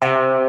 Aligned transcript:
Uh... 0.00 0.47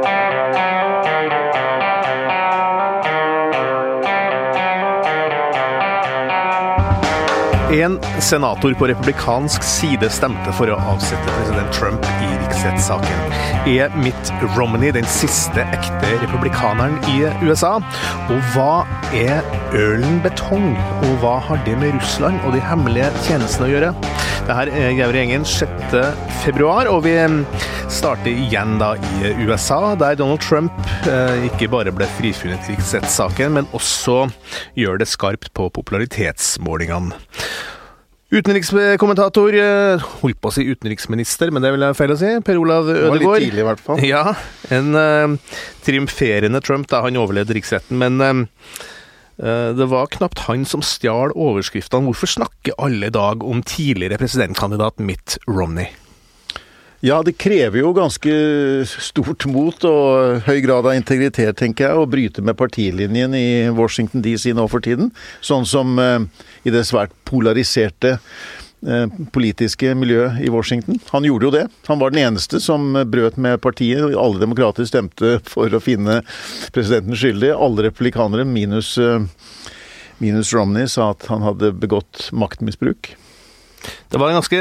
En 7.89 8.21
senator 8.21 8.73
på 8.73 8.87
republikansk 8.87 9.63
side 9.65 10.09
stemte 10.13 10.51
for 10.53 10.69
å 10.69 10.77
avsette 10.91 11.31
president 11.37 11.71
Trump 11.73 12.05
i 12.21 12.27
riksrettssaken. 12.43 13.33
Er 13.71 13.95
Mitt 14.03 14.29
Romney 14.57 14.91
den 14.93 15.07
siste 15.09 15.63
ekte 15.73 16.11
republikaneren 16.21 16.99
i 17.09 17.23
USA? 17.47 17.77
Og 18.29 18.53
hva 18.53 18.83
er 19.15 19.41
ølen 19.77 20.19
Betong, 20.21 20.75
og 20.99 21.23
hva 21.23 21.39
har 21.47 21.61
det 21.65 21.77
med 21.81 21.97
Russland 21.97 22.37
og 22.45 22.53
de 22.53 22.61
hemmelige 22.61 23.09
tjenestene 23.25 23.69
å 23.69 23.73
gjøre? 23.73 23.91
Dette 24.49 24.77
er 24.83 24.93
Gauri 24.97 25.23
Gjengen 25.23 25.43
6. 25.45 25.97
februar, 26.43 26.89
og 26.89 27.03
vi 27.07 27.15
starter 27.89 28.29
igjen 28.31 28.77
da 28.79 28.93
i 28.97 29.33
USA, 29.47 29.95
der 29.97 30.17
Donald 30.19 30.41
Trump 30.45 30.73
eh, 31.09 31.47
ikke 31.49 31.69
bare 31.73 31.93
ble 31.93 32.07
frifunnet 32.19 32.69
i 32.69 32.75
riksrettssaken, 32.77 33.57
men 33.57 33.69
også 33.77 34.27
gjør 34.77 35.01
det 35.01 35.09
skarpt 35.09 35.51
på 35.57 35.69
popularitetsmålingene. 35.73 37.17
Utenrikskommentator, 38.29 39.55
eh, 39.57 40.03
holdt 40.21 40.37
på 40.37 40.51
å 40.51 40.53
si 40.53 40.67
utenriksminister, 40.69 41.49
men 41.49 41.63
det 41.65 41.71
vil 41.73 41.85
jeg 41.87 41.97
feil 41.97 42.11
å 42.13 42.17
si, 42.19 42.33
Per 42.45 42.59
Olav 42.61 42.85
Ødegaard. 42.85 43.17
Det 43.17 43.25
var 43.25 43.39
litt 43.39 43.47
tidlig, 43.47 43.63
i 43.63 43.67
hvert 43.71 43.81
fall. 43.81 44.03
Ja, 44.05 44.23
en 44.69 44.91
uh, 44.93 45.55
triumferende 45.85 46.61
Trump 46.61 46.85
da 46.91 47.01
han 47.07 47.17
overlevde 47.17 47.57
riksretten, 47.57 47.97
men 47.97 48.21
uh, 48.21 49.71
det 49.73 49.87
var 49.89 50.11
knapt 50.13 50.45
han 50.45 50.67
som 50.69 50.85
stjal 50.85 51.33
overskriftene. 51.33 52.05
Hvorfor 52.05 52.29
snakker 52.29 52.77
alle 52.77 53.09
i 53.09 53.15
dag 53.17 53.41
om 53.41 53.65
tidligere 53.65 54.21
presidentkandidat 54.21 55.01
Mitt 55.01 55.39
Romney? 55.49 55.89
Ja, 56.99 57.21
det 57.23 57.37
krever 57.39 57.79
jo 57.79 57.93
ganske 57.95 58.31
stort 58.91 59.45
mot 59.47 59.85
og 59.87 60.41
høy 60.43 60.57
grad 60.65 60.83
av 60.83 60.97
integritet, 60.97 61.55
tenker 61.61 61.85
jeg, 61.87 61.95
å 61.95 62.07
bryte 62.11 62.43
med 62.43 62.57
partilinjen 62.59 63.35
i 63.39 63.69
Washington 63.71 64.23
DC 64.25 64.51
nå 64.51 64.65
for 64.67 64.83
tiden. 64.83 65.13
Sånn 65.39 65.63
som 65.69 65.95
eh, 66.03 66.25
i 66.67 66.73
det 66.75 66.81
svært 66.89 67.13
polariserte 67.29 68.17
eh, 68.17 69.05
politiske 69.31 69.93
miljøet 69.95 70.41
i 70.43 70.51
Washington. 70.51 70.99
Han 71.13 71.29
gjorde 71.29 71.47
jo 71.47 71.53
det. 71.55 71.63
Han 71.87 72.03
var 72.03 72.11
den 72.11 72.25
eneste 72.25 72.59
som 72.59 72.91
brøt 73.07 73.39
med 73.39 73.61
partiet. 73.63 74.03
Alle 74.19 74.43
demokrater 74.43 74.89
stemte 74.89 75.37
for 75.47 75.71
å 75.71 75.83
finne 75.83 76.19
presidenten 76.75 77.15
skyldig. 77.15 77.53
Alle 77.55 77.87
republikanere, 77.87 78.43
minus, 78.43 78.97
eh, 78.99 79.23
minus 80.19 80.51
Romney, 80.51 80.91
sa 80.91 81.13
at 81.15 81.31
han 81.31 81.47
hadde 81.47 81.71
begått 81.79 82.27
maktmisbruk. 82.35 83.13
Det 84.09 84.17
var 84.17 84.31
en 84.31 84.39
ganske 84.39 84.59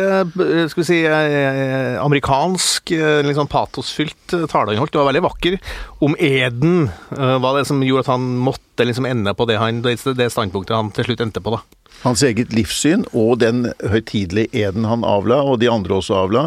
skal 0.68 0.82
vi 0.82 0.86
si, 0.86 0.98
eh, 1.06 1.96
amerikansk, 2.02 2.92
eh, 2.92 3.22
litt 3.24 3.38
sånn 3.38 3.50
patosfylt 3.50 4.36
eh, 4.36 4.46
tale 4.50 4.74
han 4.74 4.82
holdt. 4.82 4.92
Det 4.92 5.00
var 5.00 5.10
veldig 5.10 5.24
vakker. 5.24 5.58
Om 6.04 6.16
eden. 6.20 6.90
Hva 7.10 7.54
det 7.56 7.66
som 7.66 7.82
gjorde 7.82 8.06
at 8.06 8.12
han 8.12 8.28
måtte 8.38 8.86
liksom 8.86 9.08
ende 9.08 9.34
på 9.34 9.48
det, 9.48 9.58
han, 9.58 9.82
det 9.82 10.30
standpunktet 10.32 10.76
han 10.76 10.92
til 10.94 11.08
slutt 11.08 11.24
endte 11.24 11.42
på. 11.42 11.56
da. 11.56 11.62
Hans 12.04 12.22
eget 12.22 12.52
livssyn 12.54 13.02
og 13.10 13.40
den 13.42 13.72
høytidelige 13.82 14.52
eden 14.54 14.84
han 14.86 15.02
avla, 15.02 15.40
og 15.42 15.58
de 15.58 15.70
andre 15.72 15.96
også 15.96 16.14
avla. 16.20 16.44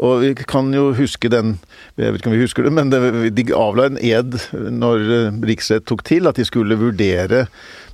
Og 0.00 0.22
vi 0.22 0.32
kan 0.48 0.70
jo 0.72 0.94
huske 0.96 1.28
den 1.28 1.58
Jeg 1.96 2.12
vet 2.12 2.20
ikke 2.20 2.28
om 2.28 2.36
vi 2.36 2.44
husker 2.44 2.66
det, 2.66 2.72
men 2.76 2.90
de 2.92 3.44
avla 3.56 3.86
en 3.88 3.98
ed 4.04 4.36
når 4.52 5.06
riksrett 5.48 5.86
tok 5.88 6.04
til, 6.04 6.28
at 6.28 6.36
de 6.36 6.44
skulle 6.44 6.76
vurdere 6.76 7.46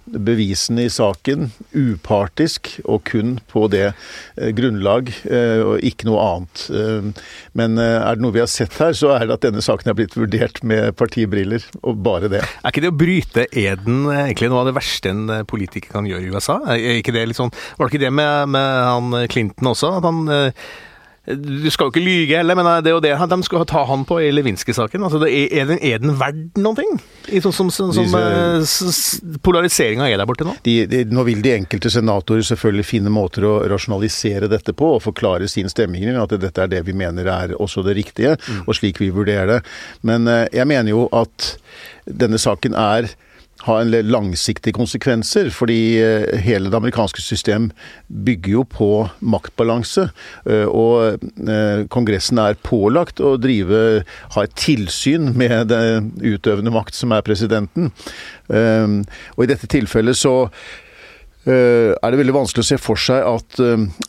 bevisene 0.04 0.86
i 0.86 0.92
saken 0.92 1.50
upartisk 1.72 2.72
og 2.82 3.04
kun 3.08 3.36
på 3.50 3.66
det 3.72 3.84
eh, 3.92 4.50
grunnlag, 4.56 5.12
eh, 5.28 5.62
og 5.62 5.84
ikke 5.86 6.08
noe 6.08 6.24
annet. 6.26 6.64
Eh, 6.74 7.26
men 7.58 7.78
er 7.82 8.16
det 8.16 8.24
noe 8.24 8.34
vi 8.34 8.42
har 8.42 8.50
sett 8.50 8.76
her, 8.82 8.94
så 8.96 9.14
er 9.16 9.26
det 9.26 9.38
at 9.38 9.46
denne 9.46 9.64
saken 9.64 9.92
er 9.92 9.98
blitt 9.98 10.16
vurdert 10.18 10.62
med 10.66 10.92
partibriller, 10.98 11.64
og 11.82 12.02
bare 12.04 12.30
det. 12.32 12.42
Er 12.42 12.74
ikke 12.74 12.84
det 12.84 12.92
å 12.92 13.00
bryte 13.02 13.46
eden 13.48 14.06
egentlig 14.12 14.52
noe 14.52 14.64
av 14.64 14.70
det 14.70 14.76
verste 14.78 15.12
en 15.12 15.26
politiker 15.48 15.92
kan 15.94 16.08
gjøre 16.08 16.28
i 16.28 16.32
USA? 16.32 16.58
Er 16.74 17.00
ikke 17.00 17.14
det 17.14 17.26
litt 17.30 17.40
sånn, 17.40 17.52
var 17.78 17.86
det 17.86 17.94
ikke 17.94 18.06
det 18.06 18.14
med, 18.14 18.54
med 18.56 18.70
han 18.88 19.20
Clinton 19.32 19.74
også? 19.74 19.96
at 19.98 20.06
han 20.08 20.24
du 21.22 21.68
skal 21.70 21.86
jo 21.86 21.92
ikke 21.92 22.02
lyge 22.02 22.38
heller, 22.40 22.56
men 22.58 22.66
det 22.82 22.90
er 22.90 22.96
jo 22.96 23.02
det 23.02 23.12
de 23.30 23.36
skal 23.46 23.62
ta 23.70 23.84
han 23.86 24.02
på 24.08 24.16
i 24.18 24.32
Lewinsky-saken. 24.34 25.04
Altså, 25.06 25.20
er, 25.28 25.68
den, 25.68 25.78
er 25.78 26.00
den 26.02 26.16
verdt 26.18 26.58
noen 26.58 26.80
ting? 26.80 26.96
I 27.30 27.38
sånn 27.44 27.54
som, 27.54 27.70
som, 27.70 27.92
som 27.94 28.16
uh, 28.18 29.38
polariseringa 29.46 30.08
er 30.10 30.18
der 30.18 30.26
borte 30.26 30.46
nå? 30.48 30.56
De, 30.66 30.80
de, 30.90 31.04
nå 31.06 31.22
vil 31.28 31.44
de 31.44 31.54
enkelte 31.54 31.92
senatorer 31.94 32.42
selvfølgelig 32.50 32.88
finne 32.88 33.14
måter 33.14 33.46
å 33.46 33.54
rasjonalisere 33.70 34.50
dette 34.50 34.74
på, 34.74 34.96
og 34.96 35.04
forklare 35.06 35.46
sin 35.50 35.70
stemmegivning, 35.70 36.18
at 36.18 36.34
dette 36.42 36.66
er 36.66 36.74
det 36.74 36.82
vi 36.90 36.96
mener 36.98 37.30
er 37.30 37.54
også 37.54 37.86
det 37.86 37.94
riktige, 38.02 38.34
mm. 38.42 38.64
og 38.66 38.80
slik 38.80 38.98
vi 39.02 39.12
vurderer 39.14 39.54
det. 39.54 39.60
Men 40.02 40.26
uh, 40.26 40.42
jeg 40.50 40.66
mener 40.74 40.90
jo 40.90 41.06
at 41.14 41.52
denne 42.10 42.42
saken 42.42 42.74
er 42.74 43.12
ha 43.66 43.78
en 43.80 43.92
langsiktige 44.10 44.74
konsekvenser. 44.76 45.50
Fordi 45.54 45.80
eh, 46.02 46.38
hele 46.42 46.70
det 46.70 46.78
amerikanske 46.78 47.22
system 47.22 47.70
bygger 48.08 48.56
jo 48.56 48.64
på 48.68 48.90
maktbalanse. 49.20 50.08
Eh, 50.46 50.66
og 50.66 51.24
eh, 51.46 51.84
Kongressen 51.92 52.40
er 52.42 52.60
pålagt 52.62 53.22
å 53.22 53.36
drive, 53.40 54.02
ha 54.36 54.46
et 54.46 54.56
tilsyn 54.58 55.32
med 55.38 55.72
den 55.72 56.12
utøvende 56.22 56.72
makt, 56.74 56.96
som 56.98 57.14
er 57.14 57.24
presidenten. 57.26 57.92
Og 58.52 59.44
i 59.44 59.48
dette 59.48 59.68
tilfellet 59.70 60.18
så 60.18 60.34
er 61.46 62.12
det 62.12 62.18
veldig 62.20 62.34
vanskelig 62.36 62.62
å 62.62 62.68
se 62.68 62.78
for 62.78 63.00
seg 63.00 63.24
at 63.26 63.60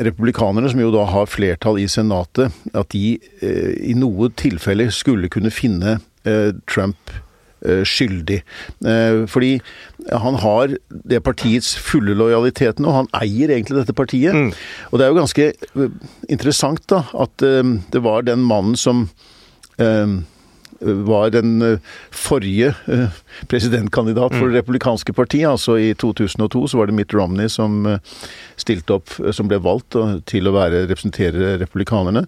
republikanerne, 0.03 0.69
som 0.69 0.81
jo 0.81 0.91
da 0.93 1.05
har 1.09 1.29
flertall 1.31 1.79
i 1.81 1.87
Senatet, 1.89 2.53
at 2.75 2.91
de 2.93 3.15
i 3.39 3.95
noe 3.97 4.29
tilfelle 4.37 4.89
skulle 4.93 5.31
kunne 5.33 5.53
finne 5.53 5.97
Trump 6.69 7.13
skyldig. 7.63 8.41
Eh, 8.85 9.23
fordi 9.31 9.53
han 10.11 10.35
har 10.43 10.75
det 10.89 11.23
partiets 11.23 11.75
fulle 11.79 12.15
lojalitet 12.17 12.81
nå. 12.83 12.91
Han 12.91 13.09
eier 13.21 13.53
egentlig 13.53 13.79
dette 13.79 13.95
partiet. 13.95 14.35
Mm. 14.35 14.51
Og 14.91 14.99
det 14.99 15.05
er 15.05 15.13
jo 15.13 15.21
ganske 15.21 15.47
eh, 15.53 15.95
interessant 16.29 16.83
da, 16.91 17.05
at 17.13 17.37
det 17.39 18.03
var 18.03 18.27
den 18.27 18.43
mannen 18.45 18.77
som 18.79 19.07
var 20.83 21.31
den 21.31 21.79
forrige 22.11 22.73
presidentkandidat 23.49 24.35
for 24.35 24.51
Det 24.51 24.59
republikanske 24.59 25.15
partiet. 25.15 25.47
Altså 25.49 25.77
i 25.79 25.93
2002 25.97 26.67
så 26.67 26.77
var 26.77 26.87
det 26.87 26.95
Mitt 26.97 27.15
Romney 27.15 27.49
som 27.49 27.87
stilte 28.59 28.99
opp, 28.99 29.15
som 29.33 29.49
ble 29.49 29.61
valgt 29.63 29.97
til 30.29 30.47
å 30.47 30.53
være, 30.55 30.85
representere 30.91 31.55
republikanerne. 31.63 32.27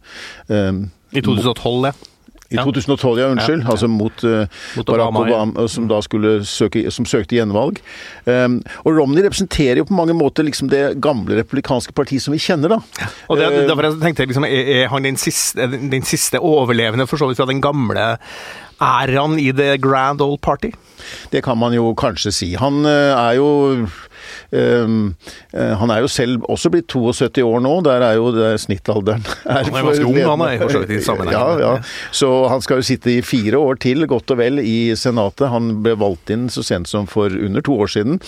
I 0.49 1.21
2012, 1.21 1.91
ja. 1.91 2.14
I 2.49 2.57
2012, 2.57 3.19
ja, 3.19 3.27
unnskyld. 3.33 3.63
Ja, 3.63 3.65
ja. 3.65 3.71
Altså 3.73 3.87
mot, 3.89 4.23
uh, 4.23 4.45
mot 4.77 4.85
Barack 4.85 5.09
Obama, 5.09 5.23
Obama 5.25 5.67
som 5.71 5.87
da 5.89 5.97
skulle 6.05 6.37
søke, 6.45 6.83
som 6.93 7.07
søkte 7.09 7.39
gjenvalg. 7.39 7.81
Um, 8.27 8.59
og 8.83 8.99
Romney 8.99 9.25
representerer 9.25 9.81
jo 9.81 9.87
på 9.89 9.97
mange 9.97 10.13
måter 10.17 10.45
liksom 10.45 10.69
det 10.69 10.83
gamle 11.03 11.39
republikanske 11.39 11.95
partiet 11.97 12.25
som 12.25 12.35
vi 12.35 12.41
kjenner, 12.43 12.77
da. 12.77 13.09
Og 13.29 13.41
det, 13.41 13.49
uh, 13.49 13.61
derfor 13.71 13.89
jeg 13.89 14.01
tenkte 14.03 14.29
liksom, 14.29 14.45
er, 14.45 14.71
er 14.77 14.93
han 14.93 15.09
den 15.09 15.17
siste, 15.21 15.69
den 15.73 16.05
siste 16.05 16.41
overlevende, 16.41 17.09
for 17.09 17.21
så 17.21 17.31
vidt, 17.31 17.41
fra 17.41 17.49
den 17.49 17.63
gamle 17.65 18.15
æraen 18.83 19.39
i 19.41 19.49
The 19.55 19.79
Grand 19.81 20.21
Old 20.21 20.43
Party? 20.45 20.75
Det 21.33 21.41
kan 21.45 21.57
man 21.57 21.73
jo 21.73 21.93
kanskje 21.97 22.33
si. 22.33 22.53
Han 22.61 22.83
uh, 22.85 23.15
er 23.15 23.39
jo 23.39 23.49
han 24.55 25.91
er 25.93 26.03
jo 26.03 26.09
selv 26.11 26.43
også 26.51 26.71
blitt 26.73 26.87
72 26.91 27.43
år 27.45 27.63
nå, 27.63 27.73
der 27.85 28.03
er 28.05 28.17
jo 28.19 28.29
der 28.35 28.57
snittalderen 28.61 29.23
er 29.45 29.65
Han 29.65 29.77
er 29.77 29.87
ganske 29.89 30.07
ung, 30.07 30.19
han 30.19 30.43
er 30.45 30.57
for 30.61 30.73
så 30.73 30.81
vidt 30.83 30.95
i 30.97 31.01
sammenheng. 31.03 31.35
Ja, 31.35 31.59
ja. 31.61 31.71
Så 32.15 32.29
han 32.51 32.63
skal 32.63 32.81
jo 32.81 32.87
sitte 32.87 33.13
i 33.13 33.23
fire 33.25 33.59
år 33.59 33.79
til, 33.81 34.05
godt 34.09 34.31
og 34.33 34.39
vel, 34.41 34.61
i 34.61 34.95
Senatet. 34.99 35.47
Han 35.53 35.71
ble 35.85 35.95
valgt 35.99 36.31
inn 36.33 36.47
så 36.53 36.63
sent 36.65 36.89
som 36.91 37.09
for 37.09 37.33
under 37.33 37.65
to 37.65 37.77
år 37.85 37.91
siden. 37.95 38.19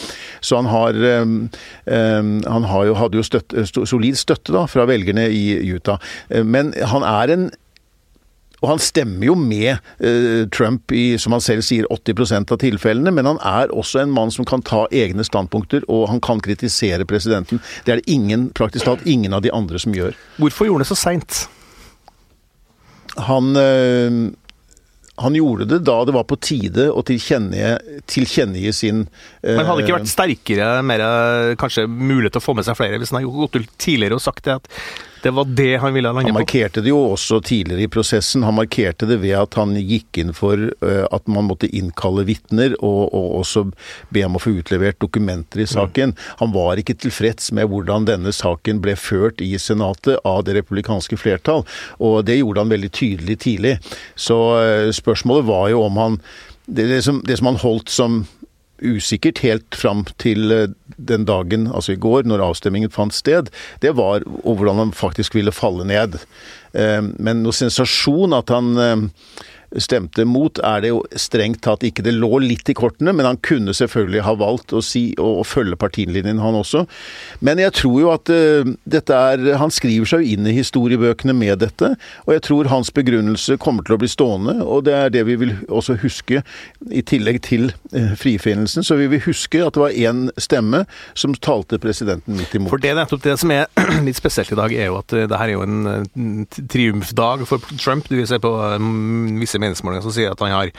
Så 0.41 0.59
han 0.59 0.69
har 0.71 0.97
um, 1.21 1.37
um, 1.85 2.33
Han 2.47 2.67
har 2.71 2.89
jo, 2.89 2.97
hadde 2.97 3.19
jo 3.19 3.25
støtte, 3.25 3.67
solid 3.67 4.17
støtte 4.19 4.55
da, 4.55 4.65
fra 4.69 4.87
velgerne 4.89 5.27
i 5.33 5.45
Utah. 5.73 6.01
Men 6.29 6.73
han 6.91 7.05
er 7.07 7.33
en 7.33 7.49
og 8.57 8.71
han 8.71 8.81
stemmer 8.81 9.27
jo 9.29 9.35
med 9.37 9.75
eh, 10.01 10.47
Trump 10.53 10.91
i, 10.95 11.17
som 11.21 11.35
han 11.35 11.43
selv 11.43 11.65
sier, 11.65 11.85
80% 11.93 12.53
av 12.55 12.61
tilfellene, 12.63 13.13
men 13.13 13.29
han 13.29 13.41
er 13.45 13.73
også 13.73 14.01
en 14.01 14.13
mann 14.13 14.33
som 14.33 14.47
kan 14.49 14.65
ta 14.65 14.85
egne 14.89 15.25
standpunkter, 15.27 15.85
og 15.91 16.07
han 16.09 16.21
kan 16.23 16.41
kritisere 16.41 17.05
presidenten. 17.05 17.61
Det 17.85 17.93
er 17.93 18.01
det 18.01 18.09
ingen, 18.17 18.49
praktisk 18.57 18.89
talt 18.89 19.05
ingen 19.05 19.37
av 19.37 19.45
de 19.45 19.53
andre 19.53 19.81
som 19.81 19.93
gjør. 19.93 20.17
Hvorfor 20.41 20.69
gjorde 20.69 20.81
han 20.81 20.87
det 20.87 20.91
så 20.95 21.01
seint? 21.03 21.45
Han 23.27 23.53
eh, 23.61 24.19
han 25.17 25.33
gjorde 25.33 25.65
det 25.65 25.79
da 25.81 25.95
det 26.05 26.13
var 26.13 26.27
på 26.29 26.37
tide 26.37 26.91
å 26.93 27.01
tilkjennegi, 27.05 28.01
tilkjennegi 28.05 28.73
sin 28.75 28.99
eh, 29.41 29.55
Men 29.57 29.65
hadde 29.65 29.81
det 29.81 29.87
ikke 29.87 29.95
vært 29.95 30.11
sterkere, 30.11 30.67
mer 30.85 31.03
kanskje 31.57 31.87
mulighet 31.89 32.35
til 32.37 32.43
å 32.43 32.45
få 32.45 32.53
med 32.57 32.67
seg 32.67 32.77
flere, 32.77 32.99
hvis 33.01 33.13
han 33.13 33.23
hadde 33.23 33.45
gått 33.47 33.57
ut 33.57 33.71
tidligere 33.81 34.19
og 34.19 34.21
sagt 34.21 34.45
det 34.45 34.59
at 34.59 34.69
Det 35.23 35.31
var 35.31 35.45
det 35.45 35.77
han 35.77 35.93
ville 35.93 36.09
lande 36.11 36.21
på? 36.21 36.27
Han 36.27 36.41
markerte 36.41 36.81
det 36.81 36.91
jo 36.91 36.99
også 37.13 37.39
tidligere 37.41 37.85
i 37.85 37.89
prosessen. 37.91 38.43
Han 38.43 38.57
markerte 38.57 39.07
det 39.09 39.19
ved 39.23 39.35
at 39.39 39.57
han 39.59 39.75
gikk 39.77 40.19
inn 40.21 40.33
for 40.37 40.69
uh, 40.83 41.05
at 41.11 41.27
man 41.31 41.47
måtte 41.49 41.69
innkalle 41.69 42.25
vitner, 42.27 42.75
og, 42.79 43.07
og, 43.11 43.27
også 43.41 43.65
be 44.13 44.25
om 44.27 44.37
å 44.37 44.41
få 44.41 44.57
utlevert 44.59 44.99
dokumenter 45.03 45.63
i 45.63 45.69
saken. 45.69 46.13
Mm. 46.13 46.27
Han 46.41 46.53
var 46.55 46.81
ikke 46.81 46.97
tilfreds 47.01 47.51
med 47.55 47.69
hvordan 47.71 48.07
denne 48.09 48.33
saken 48.35 48.81
ble 48.83 48.97
ført 48.99 49.41
i 49.43 49.53
Senatet 49.61 50.21
av 50.27 50.43
det 50.47 50.57
republikanske 50.59 51.19
flertall, 51.19 51.65
og 51.97 52.19
det 52.27 52.39
gjorde 52.39 52.63
han 52.63 52.75
veldig 52.75 52.91
tydelig 52.93 53.39
tidlig. 53.45 53.77
Så 54.15 54.37
uh, 54.57 54.93
spørsmålet 54.95 55.49
var 55.49 55.71
jo 55.73 55.83
om 55.87 56.03
han 56.03 56.21
det, 56.67 56.83
det, 56.89 57.01
som, 57.01 57.21
det 57.23 57.37
som 57.39 57.47
han 57.47 57.59
holdt 57.61 57.89
som 57.89 58.25
usikkert 58.83 59.41
helt 59.45 59.75
fram 59.75 60.05
til 60.21 60.51
eh, 60.53 60.69
den 60.97 61.25
dagen, 61.25 61.67
altså 61.67 61.93
i 61.93 62.01
går, 62.01 62.27
når 62.29 62.43
avstemmingen 62.45 62.93
fant 62.93 63.15
sted, 63.15 63.51
det 63.83 63.95
var 63.97 64.25
hvordan 64.43 64.81
han 64.81 64.95
faktisk 64.95 65.37
ville 65.37 65.53
falle 65.55 65.87
ned. 65.87 66.19
Eh, 66.73 67.01
men 67.01 67.43
noe 67.43 67.55
sensasjon 67.55 68.35
at 68.37 68.53
han 68.53 68.73
eh, 68.81 69.07
stemte 69.75 70.23
mot, 70.25 70.59
er 70.63 70.81
det 70.83 70.91
jo 70.93 71.01
strengt 71.19 71.61
tatt 71.65 71.83
ikke. 71.85 72.05
Det 72.05 72.13
lå 72.15 72.39
litt 72.43 72.69
i 72.71 72.75
kortene, 72.77 73.11
men 73.15 73.27
han 73.27 73.39
kunne 73.43 73.75
selvfølgelig 73.75 74.23
ha 74.23 74.35
valgt 74.39 74.73
å 74.75 74.81
si 74.83 75.09
og, 75.19 75.43
følge 75.47 75.77
partilinjen, 75.79 76.39
han 76.41 76.57
også. 76.57 76.85
Men 77.45 77.59
jeg 77.61 77.75
tror 77.77 77.97
jo 78.01 78.11
at 78.13 78.31
uh, 78.31 78.71
dette 78.87 79.15
er 79.15 79.43
Han 79.57 79.71
skriver 79.73 80.07
seg 80.09 80.23
jo 80.23 80.35
inn 80.35 80.47
i 80.49 80.55
historiebøkene 80.55 81.33
med 81.35 81.59
dette, 81.61 81.93
og 82.25 82.33
jeg 82.35 82.43
tror 82.47 82.69
hans 82.71 82.91
begrunnelse 82.93 83.57
kommer 83.61 83.85
til 83.85 83.95
å 83.95 83.99
bli 84.01 84.09
stående, 84.11 84.57
og 84.63 84.85
det 84.87 84.95
er 84.95 85.13
det 85.13 85.23
vi 85.27 85.37
vil 85.39 85.53
også 85.67 85.97
huske, 86.03 86.41
i 86.91 87.03
tillegg 87.03 87.41
til 87.47 87.69
uh, 87.95 88.13
frifinnelsen, 88.19 88.85
så 88.85 88.97
vi 88.99 89.09
vil 89.11 89.23
huske 89.27 89.61
at 89.63 89.75
det 89.75 89.83
var 89.83 89.95
én 89.95 90.27
stemme 90.41 90.83
som 91.17 91.35
talte 91.35 91.79
presidenten 91.81 92.37
midt 92.39 92.55
imot. 92.55 92.71
For 92.73 92.83
det 92.83 92.93
er 92.93 92.99
nettopp 93.01 93.25
det 93.25 93.37
som 93.41 93.53
er 93.55 93.67
litt 94.07 94.19
spesielt 94.19 94.53
i 94.53 94.59
dag, 94.59 94.73
er 94.73 94.91
jo 94.91 94.99
at 95.01 95.15
uh, 95.15 95.25
det 95.27 95.41
her 95.41 95.51
er 95.51 95.57
jo 95.57 95.65
en 95.67 96.47
triumfdag 96.71 97.45
for 97.49 97.63
Trump. 97.81 98.07
Du 98.07 98.17
vil 98.19 98.27
se 98.29 98.39
på 98.41 98.51
um, 98.77 99.37
visse 99.57 99.65
meningsmålinger 99.65 100.05
som 100.05 100.13
sier 100.15 100.33
at 100.33 100.43
han 100.43 100.53
har 100.53 100.71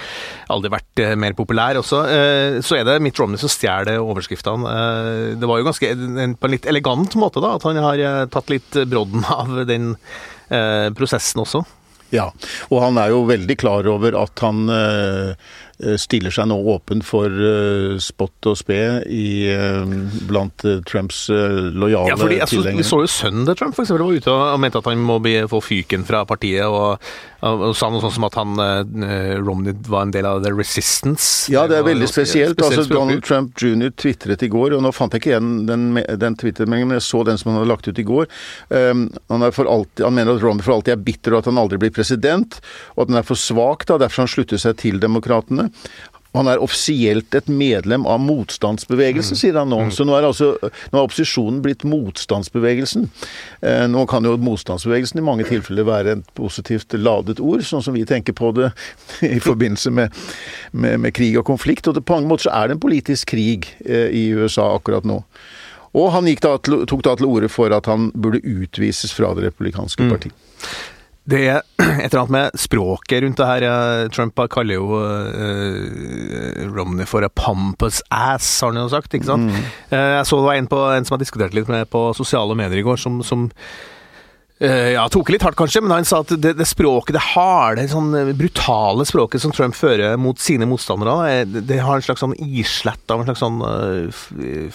aldri 0.55 0.73
vært 0.73 1.03
eh, 1.05 1.15
mer 1.19 1.37
populær 1.39 1.81
også. 1.81 2.03
Eh, 2.09 2.59
så 2.65 2.79
er 2.79 2.87
det 2.89 2.99
Mitt 3.05 3.19
Romney 3.19 3.41
som 3.41 3.53
stjeler 3.53 4.01
overskriftene. 4.03 4.75
Eh, 4.75 5.39
det 5.41 5.49
var 5.49 5.61
jo 5.61 5.69
ganske 5.69 5.93
på 6.39 6.49
en 6.49 6.55
litt 6.55 6.69
elegant 6.71 7.19
måte 7.21 7.43
da, 7.45 7.57
at 7.59 7.67
han 7.69 7.81
har 7.83 8.31
tatt 8.33 8.53
litt 8.53 8.83
brodden 8.89 9.27
av 9.39 9.65
den 9.69 9.95
prosessen 10.97 11.43
også. 11.43 11.61
Ja, 12.09 12.31
og 12.73 12.79
han 12.81 12.97
er 12.97 13.11
jo 13.13 13.27
veldig 13.29 13.57
klar 13.61 13.85
over 13.93 14.15
at 14.17 14.41
han 14.41 14.63
stiller 16.01 16.35
seg 16.35 16.49
nå 16.51 16.57
åpen 16.73 17.03
for 17.07 17.31
uh, 17.31 17.95
spott 18.03 18.49
og 18.51 18.59
spe 18.59 18.79
i, 19.07 19.29
uh, 19.53 19.85
blant 20.29 20.65
Trumps 20.89 21.27
lojale 21.31 22.13
ja, 22.13 22.19
fordi, 22.19 22.41
altså, 22.43 22.59
tilhengere. 22.59 22.83
Vi 22.83 22.89
så 22.89 23.01
jo 23.05 23.11
sønnen 23.13 23.47
til 23.49 23.59
Trump 23.61 23.77
for 23.77 23.85
eksempel, 23.87 24.07
var 24.09 24.23
ute 24.23 24.35
og 24.35 24.63
mente 24.63 24.83
at 24.83 24.91
han 24.91 25.05
må 25.09 25.19
bli, 25.23 25.37
få 25.51 25.63
fyken 25.65 26.07
fra 26.09 26.25
partiet, 26.29 26.67
og, 26.67 26.99
og, 27.47 27.65
og 27.71 27.77
sa 27.79 27.91
noe 27.93 28.03
sånt 28.03 28.17
som 28.17 28.27
at 28.29 28.39
han 28.39 28.59
Romney 29.45 29.77
var 29.89 30.07
en 30.07 30.15
del 30.15 30.27
av 30.29 30.43
The 30.45 30.53
Resistance. 30.55 31.53
Ja, 31.53 31.67
det 31.71 31.79
er 31.79 31.87
veldig 31.87 32.09
spesielt. 32.11 32.63
altså, 32.63 32.85
Donald 32.91 33.23
Trump 33.27 33.55
jr. 33.63 33.93
tvitret 33.97 34.43
i 34.43 34.51
går, 34.53 34.75
og 34.77 34.83
nå 34.85 34.93
fant 34.95 35.15
jeg 35.15 35.23
ikke 35.23 35.33
igjen 35.35 35.53
den, 35.69 35.89
den 36.21 36.37
twittermeldingen, 36.39 36.91
men 36.91 36.99
jeg 36.99 37.07
så 37.07 37.23
den 37.27 37.39
som 37.41 37.53
han 37.53 37.61
hadde 37.61 37.71
lagt 37.71 37.89
ut 37.89 38.01
i 38.01 38.07
går. 38.07 38.29
Um, 38.69 39.07
han, 39.31 39.47
alltid, 39.47 40.05
han, 40.05 40.17
mener 40.17 40.37
at 40.37 40.45
Romney 40.45 40.67
for 40.67 40.79
alltid 40.79 40.97
er 40.97 41.05
bitter, 41.05 41.35
og 41.35 41.43
at 41.43 41.51
han 41.51 41.61
aldri 41.61 41.81
blir 41.83 41.95
president, 41.95 42.59
og 42.97 43.05
at 43.05 43.13
han 43.13 43.21
er 43.23 43.29
for 43.29 43.41
svak, 43.41 43.87
da, 43.89 43.99
derfor 44.03 44.25
han 44.25 44.33
slutter 44.33 44.61
seg 44.61 44.79
til 44.83 45.01
demokratene. 45.03 45.68
Han 46.37 46.47
er 46.51 46.61
offisielt 46.63 47.35
et 47.35 47.47
medlem 47.51 48.05
av 48.07 48.21
motstandsbevegelsen, 48.21 49.35
mm. 49.35 49.41
sier 49.41 49.57
han 49.59 49.71
nå. 49.73 49.79
Mm. 49.89 49.93
Så 49.97 50.05
nå 50.07 50.15
er, 50.15 50.27
altså, 50.29 50.51
nå 50.61 50.99
er 50.99 51.07
opposisjonen 51.07 51.63
blitt 51.65 51.87
motstandsbevegelsen. 51.89 53.07
Eh, 53.65 53.87
nå 53.91 54.05
kan 54.11 54.29
jo 54.29 54.35
motstandsbevegelsen 54.45 55.23
i 55.23 55.25
mange 55.25 55.47
tilfeller 55.49 55.89
være 55.89 56.19
et 56.19 56.29
positivt 56.39 56.95
ladet 57.01 57.41
ord, 57.41 57.65
sånn 57.65 57.83
som 57.85 57.97
vi 57.97 58.05
tenker 58.09 58.37
på 58.37 58.53
det 58.59 58.69
i 59.39 59.41
forbindelse 59.43 59.95
med, 59.95 60.21
med, 60.71 61.01
med 61.07 61.17
krig 61.17 61.39
og 61.41 61.49
konflikt. 61.49 61.89
Og 61.89 61.99
på 62.03 62.19
mange 62.19 62.31
måter 62.31 62.51
så 62.51 62.59
er 62.61 62.69
det 62.69 62.77
en 62.77 62.85
politisk 62.85 63.33
krig 63.33 63.71
eh, 63.87 64.13
i 64.13 64.29
USA 64.37 64.69
akkurat 64.77 65.09
nå. 65.09 65.23
Og 65.97 66.13
han 66.13 66.29
da 66.45 66.55
til, 66.61 66.85
tok 66.87 67.03
da 67.07 67.17
til 67.17 67.31
orde 67.33 67.49
for 67.51 67.73
at 67.75 67.89
han 67.89 68.11
burde 68.13 68.45
utvises 68.45 69.15
fra 69.17 69.33
Det 69.35 69.49
republikanske 69.49 70.05
mm. 70.05 70.13
Det 71.29 71.43
er 71.53 71.61
et 72.05 72.09
eller 72.09 72.23
annet 72.23 72.35
med 72.35 72.61
språket 72.61 73.23
rundt 73.25 73.41
det 73.41 73.49
her. 73.49 74.09
Trump 74.15 74.41
kaller 74.53 74.79
jo 74.79 75.01
uh, 75.03 76.63
Romney 76.73 77.09
for 77.09 77.27
a 77.27 77.29
pompous 77.29 78.01
ass, 78.09 78.49
har 78.63 78.73
han 78.73 78.81
jo 78.81 78.89
sagt. 78.93 79.15
ikke 79.15 79.29
sant? 79.29 79.51
Mm. 79.51 79.69
Uh, 79.93 80.17
jeg 80.19 80.27
så 80.31 80.41
det 80.41 80.49
var 80.49 80.61
en, 80.61 80.71
på, 80.73 80.81
en 80.95 81.09
som 81.09 81.19
har 81.19 81.23
diskutert 81.23 81.57
litt 81.57 81.69
med 81.73 81.89
på 81.93 82.09
sosiale 82.17 82.57
medier 82.59 82.81
i 82.81 82.87
går, 82.87 83.01
som, 83.01 83.21
som 83.27 83.49
Uh, 84.59 84.91
ja, 84.91 85.05
tok 85.07 85.29
litt 85.31 85.45
hardt 85.47 85.55
kanskje, 85.59 85.85
men 85.85 85.93
han 85.95 86.07
sa 86.09 86.19
at 86.25 86.33
det, 86.43 86.57
det 86.59 86.67
språket, 86.67 87.15
det 87.15 87.23
harde, 87.23 87.85
sånn 87.93 88.11
eh, 88.19 88.33
brutale 88.35 89.05
språket 89.07 89.45
som 89.45 89.53
Trump 89.55 89.77
fører 89.79 90.17
mot 90.19 90.41
sine 90.43 90.67
motstandere, 90.67 91.45
det, 91.47 91.63
det 91.69 91.79
har 91.79 91.95
en 91.95 92.03
slags 92.03 92.25
sånn 92.25 92.35
islett 92.43 93.15
av 93.15 93.23
en 93.23 93.29
slags 93.29 93.45
sånn 93.45 93.63
uh, 93.63 94.25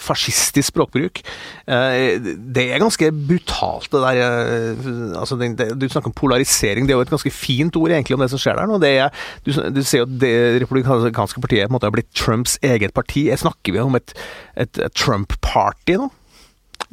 fascistisk 0.00 0.72
språkbruk. 0.72 1.20
Uh, 1.68 2.16
det 2.56 2.64
er 2.70 2.80
ganske 2.80 3.10
brutalt, 3.12 3.90
det 3.92 4.00
der 4.06 4.22
altså 5.20 5.36
det, 5.36 5.68
Du 5.76 5.84
snakker 5.90 6.08
om 6.08 6.16
polarisering, 6.16 6.88
det 6.88 6.94
er 6.94 7.02
jo 7.02 7.04
et 7.04 7.12
ganske 7.12 7.34
fint 7.34 7.76
ord 7.76 7.92
egentlig 7.92 8.16
om 8.16 8.24
det 8.24 8.32
som 8.32 8.40
skjer 8.40 8.56
der 8.56 8.70
nå. 8.70 8.80
Er, 8.88 9.12
du, 9.44 9.52
du, 9.52 9.84
ser 9.84 10.02
jo 10.02 10.08
at 10.08 10.16
det 10.22 10.34
republikanske 10.64 11.44
partiet 11.44 11.68
på 11.68 11.74
en 11.74 11.76
måte 11.76 11.90
har 11.90 11.94
blitt 11.94 12.12
Trumps 12.16 12.56
eget 12.64 12.96
parti. 12.96 13.28
Snakker 13.36 13.76
vi 13.76 13.84
om 13.84 14.00
et, 14.00 14.16
et, 14.56 14.80
et 14.80 14.96
Trump-party 14.96 16.00
nå? 16.00 16.08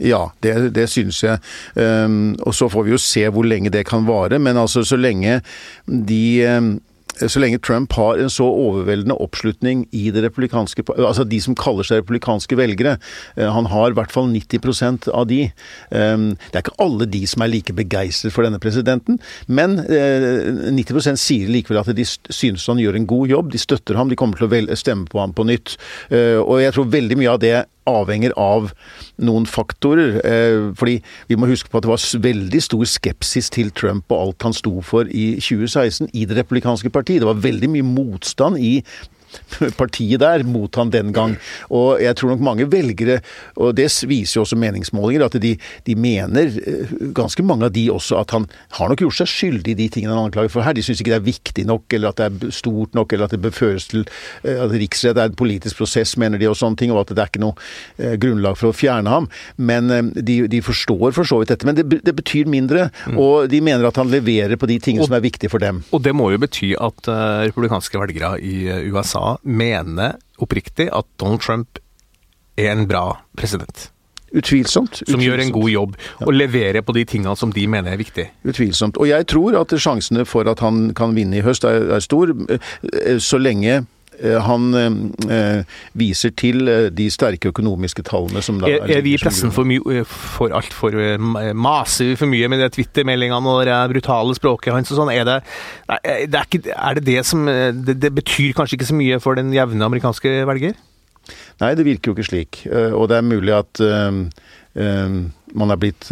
Ja, 0.01 0.25
det, 0.43 0.55
det 0.75 0.87
syns 0.89 1.21
jeg. 1.23 1.41
Um, 1.75 2.35
og 2.41 2.55
så 2.57 2.69
får 2.71 2.87
vi 2.87 2.95
jo 2.95 3.01
se 3.01 3.27
hvor 3.29 3.45
lenge 3.47 3.73
det 3.73 3.85
kan 3.89 4.07
vare. 4.07 4.39
Men 4.41 4.57
altså, 4.57 4.83
så 4.87 4.97
lenge 4.97 5.41
de 5.85 6.23
um, 6.49 6.71
så 7.19 7.41
lenge 7.41 7.59
Trump 7.59 7.93
har 7.93 8.19
en 8.19 8.31
så 8.31 8.45
overveldende 8.47 9.17
oppslutning 9.21 9.83
i 9.91 10.09
det 10.13 10.23
republikanske 10.25 10.83
Altså 10.95 11.25
de 11.27 11.41
som 11.43 11.57
kaller 11.57 11.85
seg 11.87 12.01
republikanske 12.01 12.55
velgere. 12.57 12.97
Eh, 13.35 13.49
han 13.51 13.67
har 13.71 13.91
i 13.91 13.97
hvert 13.97 14.13
fall 14.13 14.29
90% 14.31 15.09
av 15.13 15.27
de. 15.29 15.43
Ehm, 15.91 16.31
det 16.49 16.57
er 16.57 16.65
ikke 16.65 16.79
alle 16.83 17.07
de 17.11 17.23
som 17.29 17.43
er 17.43 17.51
like 17.51 17.75
begeistret 17.75 18.33
for 18.33 18.47
denne 18.47 18.61
presidenten, 18.61 19.19
men 19.47 19.77
90 19.81 21.11
eh, 21.11 21.19
sier 21.19 21.51
likevel 21.51 21.81
at 21.81 21.91
de 21.95 22.05
synes 22.05 22.65
han 22.69 22.81
gjør 22.81 22.97
en 22.97 23.09
god 23.09 23.35
jobb. 23.35 23.51
De 23.53 23.61
støtter 23.61 23.99
ham, 23.99 24.09
de 24.09 24.19
kommer 24.19 24.39
til 24.39 24.47
å 24.47 24.79
stemme 24.79 25.09
på 25.11 25.21
ham 25.21 25.35
på 25.35 25.45
nytt. 25.47 25.77
Eh, 26.09 26.39
og 26.39 26.61
jeg 26.63 26.75
tror 26.75 26.91
veldig 26.91 27.19
mye 27.19 27.35
av 27.35 27.43
det 27.43 27.55
avhenger 27.89 28.33
av 28.39 28.71
noen 29.21 29.47
faktorer. 29.49 30.19
Eh, 30.25 30.73
fordi 30.77 30.99
vi 31.29 31.37
må 31.39 31.49
huske 31.49 31.69
på 31.71 31.79
at 31.79 31.87
det 31.87 31.91
var 31.91 32.23
veldig 32.25 32.61
stor 32.63 32.85
skepsis 32.85 33.49
til 33.53 33.71
Trump 33.71 34.11
og 34.11 34.21
alt 34.21 34.47
han 34.47 34.57
sto 34.57 34.81
for 34.85 35.09
i 35.09 35.39
2016 35.39 36.11
i 36.13 36.25
Det 36.25 36.37
republikanske 36.37 36.89
parti. 36.89 37.19
Det 37.19 37.27
var 37.27 37.41
veldig 37.41 37.69
mye 37.69 37.87
motstand 37.87 38.59
i 38.59 38.81
partiet 39.81 40.21
der 40.21 40.43
mot 40.47 40.75
han 40.75 40.91
den 40.93 41.11
gang. 41.15 41.35
Og 41.69 42.01
jeg 42.01 42.15
tror 42.17 42.33
nok 42.33 42.43
mange 42.45 42.67
velgere, 42.71 43.19
og 43.55 43.75
det 43.77 43.89
viser 44.09 44.39
jo 44.39 44.45
også 44.45 44.59
meningsmålinger, 44.59 45.25
at 45.25 45.37
de, 45.41 45.55
de, 45.87 45.95
mener, 45.95 46.51
eh, 46.67 46.93
ganske 47.15 47.43
mange 47.45 47.67
av 47.67 47.75
de 47.75 47.87
også, 47.91 48.19
at 48.21 48.35
han 48.35 48.47
har 48.77 48.91
nok 48.91 49.03
gjort 49.03 49.19
seg 49.21 49.31
skyldig 49.31 49.75
i 49.75 49.79
de 49.83 49.89
tingene 49.93 50.15
han 50.15 50.29
anklager 50.29 50.53
for 50.53 50.65
her. 50.65 50.75
De 50.77 50.83
syns 50.85 51.01
ikke 51.03 51.13
det 51.13 51.19
er 51.19 51.27
viktig 51.29 51.67
nok, 51.69 51.87
eller 51.97 52.11
at 52.11 52.21
det 52.21 52.29
er 52.29 52.55
stort 52.55 52.95
nok, 52.97 53.13
eller 53.13 53.27
at 53.27 53.35
det 53.35 53.41
bør 53.43 53.55
føres 53.55 53.89
til 53.91 54.05
eh, 54.43 54.57
at 54.57 54.73
riksrett 54.75 55.19
er 55.19 55.31
en 55.31 55.37
politisk 55.37 55.81
prosess, 55.81 56.17
mener 56.21 56.41
de, 56.41 56.49
og 56.49 56.59
sånne 56.59 56.79
ting, 56.81 56.93
og 56.93 57.03
at 57.03 57.15
det 57.15 57.23
er 57.23 57.31
ikke 57.31 57.43
noe 57.43 57.57
eh, 57.97 58.17
grunnlag 58.21 58.59
for 58.59 58.71
å 58.71 58.75
fjerne 58.75 59.11
ham. 59.11 59.29
Men 59.57 59.91
de, 60.15 60.41
de 60.51 60.61
forstår 60.63 61.11
for 61.15 61.27
så 61.27 61.41
vidt 61.41 61.53
dette. 61.53 61.67
Men 61.67 61.77
det, 61.77 62.01
det 62.05 62.15
betyr 62.17 62.49
mindre, 62.51 62.89
mm. 63.07 63.19
og 63.21 63.49
de 63.51 63.61
mener 63.63 63.87
at 63.87 63.99
han 63.99 64.11
leverer 64.11 64.57
på 64.59 64.69
de 64.69 64.79
tingene 64.81 65.05
og, 65.05 65.11
som 65.11 65.17
er 65.17 65.25
viktige 65.25 65.51
for 65.51 65.63
dem. 65.63 65.83
Og 65.95 66.03
det 66.03 66.13
må 66.15 66.31
jo 66.33 66.39
bety 66.41 66.73
at 66.79 67.09
republikanske 67.47 67.99
velgere 67.99 68.33
i 68.41 68.55
USA 68.91 69.20
USA 69.21 69.37
mener 69.43 70.17
oppriktig 70.37 70.89
at 70.91 71.05
Donald 71.19 71.41
Trump 71.41 71.79
er 72.57 72.71
en 72.71 72.87
bra 72.87 73.21
president. 73.37 73.91
Utvilsomt. 74.31 75.01
Utvilsomt. 75.01 75.09
Som 75.11 75.21
gjør 75.21 75.41
en 75.43 75.51
god 75.51 75.69
jobb, 75.69 75.95
ja. 76.19 76.25
og 76.25 76.33
leverer 76.33 76.81
på 76.81 76.93
de 76.95 77.03
tingene 77.05 77.35
som 77.35 77.51
de 77.51 77.67
mener 77.67 77.91
er 77.91 77.97
viktige. 77.99 78.31
Utvilsomt. 78.47 78.97
Og 78.97 79.09
jeg 79.09 79.27
tror 79.27 79.59
at 79.59 79.73
sjansene 79.75 80.25
for 80.25 80.47
at 80.47 80.59
han 80.59 80.93
kan 80.95 81.15
vinne 81.15 81.37
i 81.37 81.43
høst 81.43 81.67
er, 81.67 81.89
er 81.91 81.99
stor, 81.99 82.31
eh, 82.49 83.19
så 83.19 83.37
lenge 83.37 83.83
han 84.21 84.67
eh, 84.77 85.77
viser 85.97 86.33
til 86.37 86.67
eh, 86.69 86.89
de 86.93 87.07
sterke 87.13 87.51
økonomiske 87.51 88.03
tallene 88.07 88.43
som 88.45 88.59
da 88.61 88.69
Er, 88.69 88.85
er 88.97 89.03
vi 89.05 89.15
i 89.15 89.21
pressen 89.21 89.53
for, 89.53 89.67
mye, 89.67 90.03
for 90.07 90.53
altfor 90.55 90.97
Maser 91.57 92.11
vi 92.11 92.19
for 92.19 92.31
mye 92.31 92.49
med 92.51 92.61
de 92.63 92.69
Twitter-meldingene 92.77 93.55
og 93.55 93.65
det 93.69 93.79
brutale 93.93 94.37
språket 94.37 94.75
hans 94.75 94.93
og 94.93 95.01
sånn? 95.01 95.13
Er 95.13 95.27
det 95.27 95.39
det, 96.27 96.37
er, 96.37 96.45
ikke, 96.45 96.63
er 96.75 96.99
det, 96.99 97.05
det 97.07 97.25
som 97.27 97.45
det, 97.47 97.97
det 98.01 98.13
betyr 98.15 98.55
kanskje 98.57 98.79
ikke 98.79 98.91
så 98.91 98.97
mye 98.97 99.19
for 99.23 99.39
den 99.39 99.53
jevne 99.55 99.85
amerikanske 99.87 100.41
velger? 100.49 100.77
Nei, 101.61 101.73
det 101.77 101.85
virker 101.85 102.11
jo 102.11 102.15
ikke 102.17 102.25
slik. 102.25 102.63
Og 102.97 103.05
det 103.11 103.19
er 103.19 103.27
mulig 103.27 103.53
at 103.53 103.81
man 104.73 105.73
er 105.73 105.79
blitt 105.81 106.05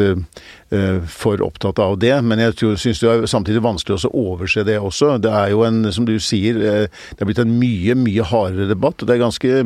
for 1.07 1.41
opptatt 1.45 1.79
av 1.79 1.93
det. 2.01 2.11
Men 2.27 2.41
jeg 2.43 2.57
syns 2.81 2.99
det 2.99 3.07
er 3.07 3.27
samtidig 3.29 3.61
vanskelig 3.63 4.01
å 4.03 4.11
overse 4.33 4.65
det 4.67 4.75
også. 4.83 5.13
Det 5.23 5.31
er 5.31 5.53
jo 5.53 5.63
en, 5.63 5.85
som 5.95 6.07
du 6.07 6.17
sier, 6.19 6.59
det 6.59 7.23
er 7.23 7.29
blitt 7.29 7.39
en 7.39 7.55
mye, 7.61 7.95
mye 7.95 8.25
hardere 8.27 8.67
debatt. 8.67 8.99
og 8.99 9.07
Det 9.07 9.15
er 9.15 9.23
ganske 9.23 9.61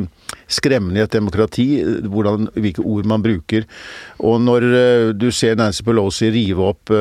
skremmende 0.46 1.02
i 1.02 1.06
et 1.08 1.16
demokrati 1.16 1.66
hvordan, 2.06 2.52
hvilke 2.54 2.86
ord 2.86 3.10
man 3.10 3.24
bruker. 3.24 3.66
Og 4.22 4.38
når 4.46 4.68
du 5.18 5.30
ser 5.34 5.58
Nancy 5.58 5.82
Pelosi 5.86 6.30
rive 6.34 6.70
opp 6.70 6.94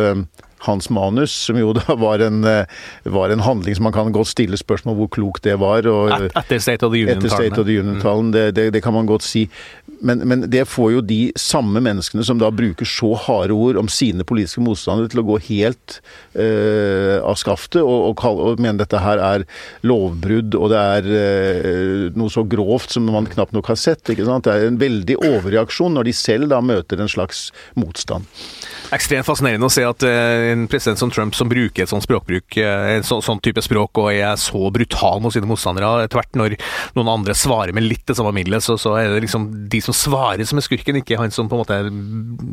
hans 0.64 0.90
manus, 0.90 1.32
som 1.32 1.60
jo 1.60 1.74
da 1.80 1.96
var 2.00 2.24
en, 2.24 2.44
eh, 2.44 2.66
var 3.04 3.30
en, 3.30 3.44
handling 3.44 3.76
som 3.76 3.84
man 3.84 3.94
kan 3.94 4.12
godt 4.16 4.32
stille 4.32 4.58
spørsmål 4.58 4.96
hvor 5.02 5.12
klokt 5.18 5.44
det 5.48 5.58
var. 5.60 5.88
Og, 5.90 6.30
etter 6.30 6.60
State 6.60 6.86
of 6.86 6.94
the 6.94 7.04
Union-talen. 7.04 7.60
Union 7.68 8.00
mm. 8.00 8.32
det, 8.32 8.46
det, 8.56 8.70
det, 8.74 8.84
kan 8.84 8.96
man 8.96 9.10
godt 9.10 9.26
si. 9.28 9.48
Men, 10.04 10.24
men, 10.28 10.46
det 10.52 10.66
får 10.68 10.90
jo 10.98 11.04
de 11.08 11.20
samme 11.40 11.80
menneskene 11.84 12.26
som 12.28 12.40
da 12.42 12.50
bruker 12.54 12.88
så 12.88 13.14
harde 13.26 13.56
ord 13.56 13.80
om 13.80 13.90
sine 13.92 14.26
politiske 14.28 14.64
motstandere, 14.64 15.12
til 15.12 15.24
å 15.24 15.28
gå 15.32 15.40
helt 15.48 16.00
uh, 16.36 17.24
av 17.24 17.40
skaftet 17.40 17.82
og, 17.82 18.12
og, 18.12 18.24
og, 18.34 18.62
mene 18.64 18.82
dette 18.82 19.00
her 19.00 19.22
er 19.24 19.48
lovbrudd, 19.88 20.58
og 20.60 20.74
det 20.74 20.84
er 20.98 21.10
uh, 21.10 22.20
noe 22.20 22.34
så 22.34 22.46
grovt 22.48 22.96
som 22.96 23.08
man 23.08 23.30
knapt 23.32 23.56
nok 23.56 23.72
har 23.72 23.80
sett. 23.80 24.04
Det 24.04 24.20
er 24.20 24.68
en 24.68 24.82
veldig 24.82 25.20
overreaksjon 25.24 25.96
når 25.98 26.10
de 26.10 26.18
selv 26.18 26.52
da 26.52 26.60
møter 26.64 27.00
en 27.00 27.12
slags 27.12 27.48
motstand. 27.80 28.28
Ekstremt 28.94 29.28
fascinerende 29.28 29.68
å 29.68 29.74
se 29.74 29.86
at 29.88 30.06
uh, 30.06 30.52
en 30.52 30.68
president 30.72 31.00
som 31.00 31.12
Trump, 31.14 31.36
som 31.38 31.50
bruker 31.50 31.86
et 31.86 31.92
sånt 31.92 32.06
språkbruk, 32.06 32.58
en 32.60 33.06
så, 33.08 33.20
sånn 33.26 33.42
type 33.44 33.62
språk, 33.66 33.98
og 34.02 34.12
er 34.14 34.36
så 34.40 34.70
brutal 34.74 35.22
mot 35.24 35.34
sine 35.34 35.50
motstandere, 35.50 36.08
tvert 36.14 36.38
når 36.38 36.58
noen 36.98 37.12
andre 37.12 37.36
svarer 37.38 37.74
med 37.76 37.88
litt 37.88 38.06
det 38.10 38.18
samme 38.18 38.34
middelet, 38.36 38.64
så, 38.66 38.78
så, 38.80 38.96
er 39.00 39.14
det 39.14 39.24
liksom 39.26 39.48
de 39.72 39.82
som 39.84 39.96
svarer 39.98 40.46
som 40.48 40.60
er 40.60 40.66
skurken, 40.66 41.00
ikke 41.02 41.20
han 41.20 41.34
som 41.34 41.50
på 41.50 41.58
en 41.58 41.64
måte 41.64 41.80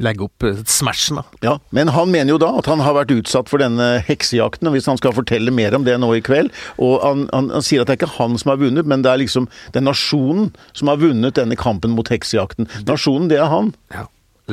legger 0.02 0.28
opp 0.28 0.46
smashen. 0.68 1.20
da. 1.20 1.24
Ja, 1.44 1.54
Men 1.76 1.92
han 1.94 2.12
mener 2.12 2.34
jo 2.34 2.40
da 2.42 2.52
at 2.60 2.68
han 2.70 2.82
har 2.84 2.96
vært 2.96 3.14
utsatt 3.14 3.50
for 3.52 3.62
denne 3.62 3.92
heksejakten, 4.06 4.70
og 4.70 4.76
hvis 4.76 4.88
han 4.90 5.00
skal 5.00 5.16
fortelle 5.16 5.52
mer 5.54 5.76
om 5.76 5.84
det 5.86 5.96
nå 6.00 6.12
i 6.16 6.22
kveld 6.24 6.50
Og 6.82 7.00
han, 7.04 7.26
han, 7.34 7.50
han 7.52 7.64
sier 7.64 7.82
at 7.82 7.90
det 7.90 7.96
er 7.96 8.00
ikke 8.02 8.16
han 8.18 8.38
som 8.40 8.54
har 8.54 8.60
vunnet, 8.62 8.88
men 8.88 9.04
det 9.04 9.12
er 9.12 9.22
liksom 9.22 9.48
er 9.74 9.84
nasjonen 9.84 10.50
som 10.76 10.90
har 10.90 11.00
vunnet 11.00 11.36
denne 11.38 11.58
kampen 11.58 11.94
mot 11.96 12.08
heksejakten. 12.10 12.68
Nasjonen, 12.88 13.28
det 13.30 13.40
er 13.40 13.50
han. 13.52 13.74
Ja. 13.94 14.06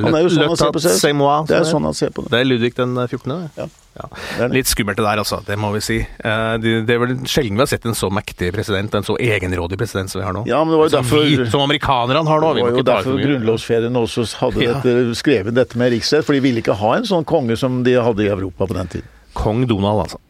Han 0.05 0.15
er 0.17 0.25
jo 0.25 0.31
sånn 0.33 0.47
han 0.47 0.59
ser 0.59 0.71
på 0.75 0.83
seg. 0.83 1.17
Det 1.49 1.57
er 1.57 1.67
sånn 1.67 1.87
han 1.87 1.97
ser 1.97 2.13
på 2.13 2.25
det. 2.25 2.33
Det 2.33 2.39
er 2.43 2.47
Ludvig 2.47 2.73
den 2.77 2.95
14. 3.07 3.33
Det. 3.33 3.51
Ja. 3.57 3.67
Ja. 3.97 4.47
Litt 4.51 4.69
skummelt 4.69 4.99
det 4.99 5.05
der, 5.05 5.21
altså. 5.23 5.39
Det 5.45 5.55
må 5.57 5.71
vi 5.73 5.81
si. 5.81 5.97
Eh, 5.97 6.51
det 6.61 6.93
er 6.93 7.01
vel 7.01 7.15
sjelden 7.25 7.57
vi 7.57 7.63
har 7.63 7.69
sett 7.71 7.87
en 7.89 7.97
så 7.97 8.11
mektig 8.13 8.51
president, 8.53 8.93
en 8.93 9.07
så 9.07 9.17
egenrådig 9.17 9.79
president 9.79 10.11
som 10.11 10.21
vi 10.21 10.27
har 10.27 10.35
nå. 10.37 10.43
Ja, 10.49 10.61
men 10.63 10.75
det 10.75 10.81
var 10.81 10.89
jo 10.89 10.93
som 10.93 11.07
derfor, 11.07 11.25
vi, 11.25 11.49
som 11.49 11.65
amerikanerne 11.65 12.21
har 12.29 12.43
nå. 12.43 12.53
Det 12.53 12.67
var 12.67 12.77
jo 12.77 12.85
derfor 12.91 13.17
grunnlovsfedrene 13.23 14.05
også 14.05 14.27
hadde 14.43 14.63
ja. 14.63 14.77
dette, 14.77 15.17
skrevet 15.17 15.57
dette 15.57 15.81
med 15.81 15.95
riksrett, 15.95 16.27
for 16.27 16.37
de 16.37 16.43
ville 16.45 16.61
ikke 16.61 16.77
ha 16.77 16.93
en 16.99 17.09
sånn 17.09 17.25
konge 17.27 17.57
som 17.59 17.81
de 17.87 17.97
hadde 17.97 18.27
i 18.27 18.29
Europa 18.29 18.69
på 18.69 18.77
den 18.77 18.97
tiden. 18.97 19.13
Kong 19.37 19.65
Donald, 19.69 20.05
altså. 20.05 20.21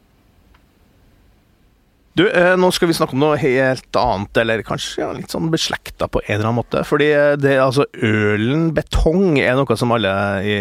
Du, 2.18 2.24
eh, 2.26 2.56
nå 2.58 2.72
skal 2.74 2.90
vi 2.90 2.96
snakke 2.98 3.14
om 3.14 3.22
noe 3.22 3.38
helt 3.38 3.98
annet, 4.00 4.40
eller 4.42 4.64
kanskje 4.66 5.04
ja, 5.04 5.12
litt 5.14 5.30
sånn 5.30 5.52
beslekta 5.54 6.08
på 6.10 6.24
en 6.24 6.32
eller 6.34 6.48
annen 6.48 6.58
måte. 6.64 6.82
Fordi 6.88 7.12
det, 7.38 7.52
altså, 7.62 7.86
ølen 7.94 8.72
betong 8.74 9.38
er 9.38 9.54
noe 9.60 9.78
som 9.78 9.94
alle 9.94 10.14
i 10.42 10.56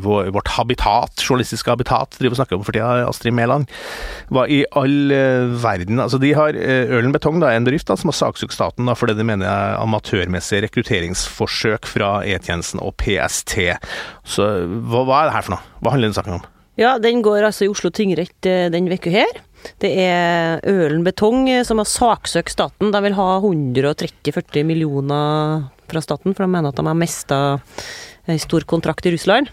vårt 0.00 0.54
habitat, 0.56 1.20
journalistiske 1.20 1.68
habitat 1.68 2.16
driver 2.16 2.38
og 2.38 2.40
snakker 2.40 2.56
om 2.56 2.64
for 2.64 2.72
tida, 2.72 3.04
Astrid 3.04 3.36
Mæland. 3.36 3.68
Hva 4.32 4.46
i 4.48 4.62
all 4.78 5.12
eh, 5.12 5.52
verden 5.60 6.00
Altså, 6.00 6.16
de 6.22 6.32
har 6.36 6.56
eh, 6.56 6.88
Ølen 6.96 7.12
betong, 7.12 7.42
da, 7.42 7.52
en 7.52 7.68
bedrift 7.68 7.90
da, 7.90 7.98
som 8.00 8.08
har 8.08 8.16
saksøkt 8.16 8.56
staten 8.56 8.88
da, 8.88 8.96
for 8.96 9.10
det 9.10 9.18
de 9.20 9.28
mener 9.28 9.50
er 9.50 9.76
amatørmessige 9.76 10.64
rekrutteringsforsøk 10.70 11.88
fra 11.90 12.14
E-tjenesten 12.24 12.80
og 12.80 12.96
PST. 13.02 13.58
Så 14.24 14.48
hva, 14.88 15.04
hva, 15.04 15.20
er 15.20 15.28
det 15.28 15.36
her 15.36 15.48
for 15.50 15.58
noe? 15.58 15.72
Hva 15.84 15.96
handler 15.98 16.08
den 16.08 16.16
saken 16.22 16.40
om? 16.40 16.50
Ja, 16.80 16.96
den 16.96 17.20
går 17.20 17.44
altså 17.44 17.66
i 17.66 17.72
Oslo 17.72 17.92
tingrett 17.92 18.40
den 18.42 18.88
uka 18.88 19.12
her. 19.12 19.42
Det 19.82 19.90
er 20.04 20.60
Ølen 20.68 21.04
Betong 21.06 21.46
som 21.66 21.80
har 21.82 21.88
saksøkt 21.88 22.54
staten. 22.54 22.92
De 22.94 23.02
vil 23.06 23.16
ha 23.18 23.28
130-40 23.40 24.66
millioner 24.68 25.66
fra 25.90 26.04
staten, 26.04 26.34
for 26.34 26.44
de 26.44 26.52
mener 26.52 26.72
at 26.72 26.78
de 26.78 26.86
har 26.88 26.98
mista 26.98 27.40
en 28.30 28.40
stor 28.40 28.66
kontrakt 28.68 29.06
i 29.06 29.14
Russland. 29.14 29.50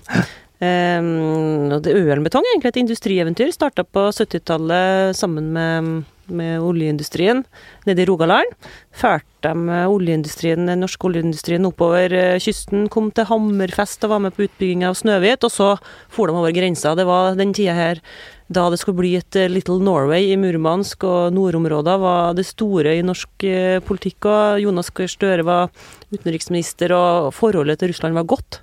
Um, 0.59 1.69
og 1.71 1.85
det 1.85 1.93
Ølen 1.95 2.25
Betong 2.25 2.43
er 2.43 2.57
egentlig 2.57 2.73
et 2.73 2.81
industrieventyr. 2.81 3.51
Starta 3.55 3.85
på 3.87 4.09
70-tallet 4.11 5.15
sammen 5.15 5.53
med, 5.55 5.91
med, 6.27 6.57
oljeindustrien 6.59 7.45
nede 7.87 8.03
i 8.03 8.07
Rogaland. 8.09 8.51
Førte 8.91 9.53
de 9.55 9.77
oljeindustrien, 9.87 10.67
den 10.67 10.83
norske 10.83 11.07
oljeindustrien 11.07 11.67
oppover 11.69 12.11
eh, 12.11 12.41
kysten, 12.43 12.89
kom 12.91 13.07
til 13.15 13.29
Hammerfest 13.29 14.03
og 14.03 14.11
var 14.17 14.25
med 14.25 14.35
på 14.35 14.49
utbygging 14.49 14.83
av 14.83 14.99
Snøhvit, 14.99 15.47
og 15.47 15.53
så 15.53 15.69
for 16.11 16.27
de 16.27 16.35
over 16.35 16.51
grensa. 16.51 16.91
Det 16.99 17.07
var 17.07 17.39
den 17.39 17.55
tida 17.55 17.77
her 17.77 18.03
da 18.49 18.65
det 18.73 18.79
skulle 18.81 18.97
bli 18.97 19.11
et 19.19 19.37
eh, 19.37 19.49
Little 19.49 19.77
Norway 19.85 20.31
i 20.31 20.37
Murmansk 20.39 21.03
og 21.05 21.35
nordområder, 21.35 21.99
var 22.01 22.33
det 22.37 22.47
store 22.49 22.95
i 22.97 23.03
norsk 23.05 23.45
eh, 23.45 23.77
politikk. 23.85 24.25
og 24.25 24.63
Jonas 24.63 24.89
Gahr 24.89 25.11
Støre 25.11 25.45
var 25.45 25.69
utenriksminister, 26.09 26.93
og 26.97 27.29
forholdet 27.37 27.77
til 27.79 27.93
Russland 27.93 28.17
var 28.17 28.25
godt. 28.29 28.61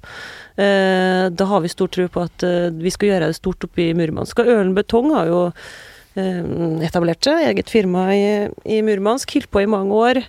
Eh, 0.58 1.30
da 1.30 1.46
har 1.52 1.62
vi 1.62 1.70
stor 1.70 1.92
tro 1.92 2.08
på 2.10 2.24
at 2.26 2.46
vi 2.74 2.90
skal 2.90 3.12
gjøre 3.12 3.30
det 3.30 3.38
stort 3.38 3.68
oppe 3.68 3.84
i 3.86 3.94
Murmansk. 3.94 4.42
Og 4.42 4.50
Ølen 4.56 4.74
Betong 4.74 5.14
har 5.14 5.30
jo 5.30 5.44
etablert 6.16 7.22
seg, 7.22 7.44
eget 7.44 7.70
firma 7.70 8.08
i, 8.10 8.26
i 8.64 8.80
Murmansk, 8.82 9.36
holdt 9.36 9.50
på 9.52 9.62
i 9.62 9.70
mange 9.70 9.94
år. 9.94 10.22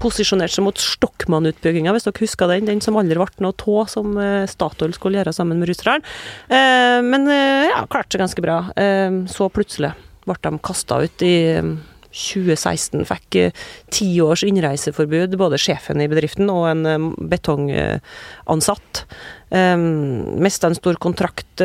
Um, 0.00 0.06
posisjonert 0.06 0.52
seg 0.52 0.64
mot 0.64 0.80
Stokmann-utbygginga, 0.80 1.92
hvis 1.94 2.06
dere 2.06 2.24
husker 2.24 2.50
den. 2.50 2.68
Den 2.68 2.80
som 2.84 2.96
aldri 2.96 3.18
ble 3.18 3.44
noe 3.44 3.56
tå, 3.56 3.84
som 3.90 4.16
eh, 4.18 4.48
Statoil 4.48 4.94
skulle 4.96 5.20
gjøre 5.20 5.34
sammen 5.36 5.60
med 5.60 5.68
russerne. 5.70 6.00
Eh, 6.48 7.00
men 7.04 7.28
eh, 7.28 7.68
ja, 7.68 7.84
klarte 7.90 8.16
seg 8.16 8.24
ganske 8.24 8.44
bra. 8.44 8.58
Så 9.30 9.50
plutselig 9.52 9.92
ble 10.26 10.36
de 10.40 10.58
kasta 10.62 11.00
ut 11.04 11.24
i 11.24 11.36
2016 12.10 13.04
fikk 13.06 13.36
ti 13.94 14.08
års 14.24 14.42
innreiseforbud, 14.46 15.36
både 15.38 15.60
sjefen 15.62 16.02
i 16.02 16.08
bedriften 16.10 16.50
og 16.50 16.66
en 16.72 17.12
betongansatt. 17.30 19.04
Mista 19.50 20.70
en 20.70 20.78
stor 20.78 20.98
kontrakt 21.02 21.62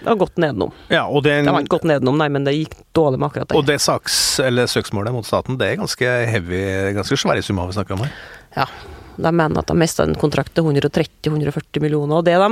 det 0.00 0.08
har 0.08 0.18
gått 0.20 0.40
nedenom. 0.40 0.72
Ja, 0.92 1.04
og 1.06 1.24
den, 1.26 1.46
det 1.46 1.54
har 1.54 1.64
ikke 1.64 1.76
gått 1.78 1.86
nedenom, 1.90 2.18
nei, 2.20 2.30
men 2.32 2.46
det 2.46 2.56
gikk 2.56 2.76
dårlig 2.96 3.20
med 3.20 3.30
akkurat 3.30 3.50
det. 3.50 3.58
Og 3.58 3.68
det 3.68 3.78
saks, 3.82 4.18
eller 4.44 4.70
søksmålet 4.70 5.14
mot 5.14 5.28
staten, 5.28 5.58
det 5.60 5.70
er 5.70 5.80
ganske 5.82 6.16
heavy, 6.30 6.64
ganske 6.96 7.18
svære 7.20 7.44
summer 7.44 7.70
vi 7.70 7.78
snakker 7.78 7.98
om 7.98 8.04
her? 8.06 8.18
Ja. 8.58 8.68
De 9.14 9.30
mener 9.30 9.60
at 9.60 9.70
de 9.70 9.76
mista 9.78 10.02
en 10.02 10.16
kontrakt 10.18 10.54
til 10.56 10.66
130-140 10.66 11.82
millioner. 11.84 12.18
Og 12.18 12.24
det 12.26 12.34
de 12.34 12.48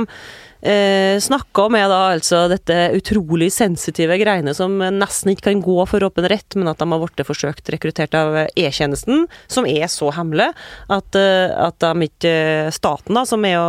eh, 0.63 1.19
snakka 1.21 1.65
er 1.77 1.89
da 1.91 1.99
altså 2.13 2.45
dette 2.51 2.77
utrolig 2.97 3.49
sensitive 3.53 4.15
greiene 4.21 4.53
som 4.55 4.79
nesten 4.79 5.33
ikke 5.33 5.49
kan 5.49 5.63
gå 5.63 5.75
for 5.89 6.05
åpen 6.07 6.27
rett, 6.31 6.57
men 6.57 6.71
at 6.71 6.79
de 6.81 6.87
har 6.89 7.03
blitt 7.03 7.25
forsøkt 7.27 7.69
rekruttert 7.73 8.15
av 8.17 8.37
E-tjenesten, 8.55 9.27
som 9.51 9.67
er 9.69 9.85
så 9.91 10.11
hemmelig 10.15 10.49
at, 10.93 11.19
eh, 11.19 11.51
at 11.51 11.79
de 11.83 12.07
ikke 12.07 12.33
Staten, 12.73 13.17
da, 13.17 13.25
som 13.27 13.43
er, 13.47 13.59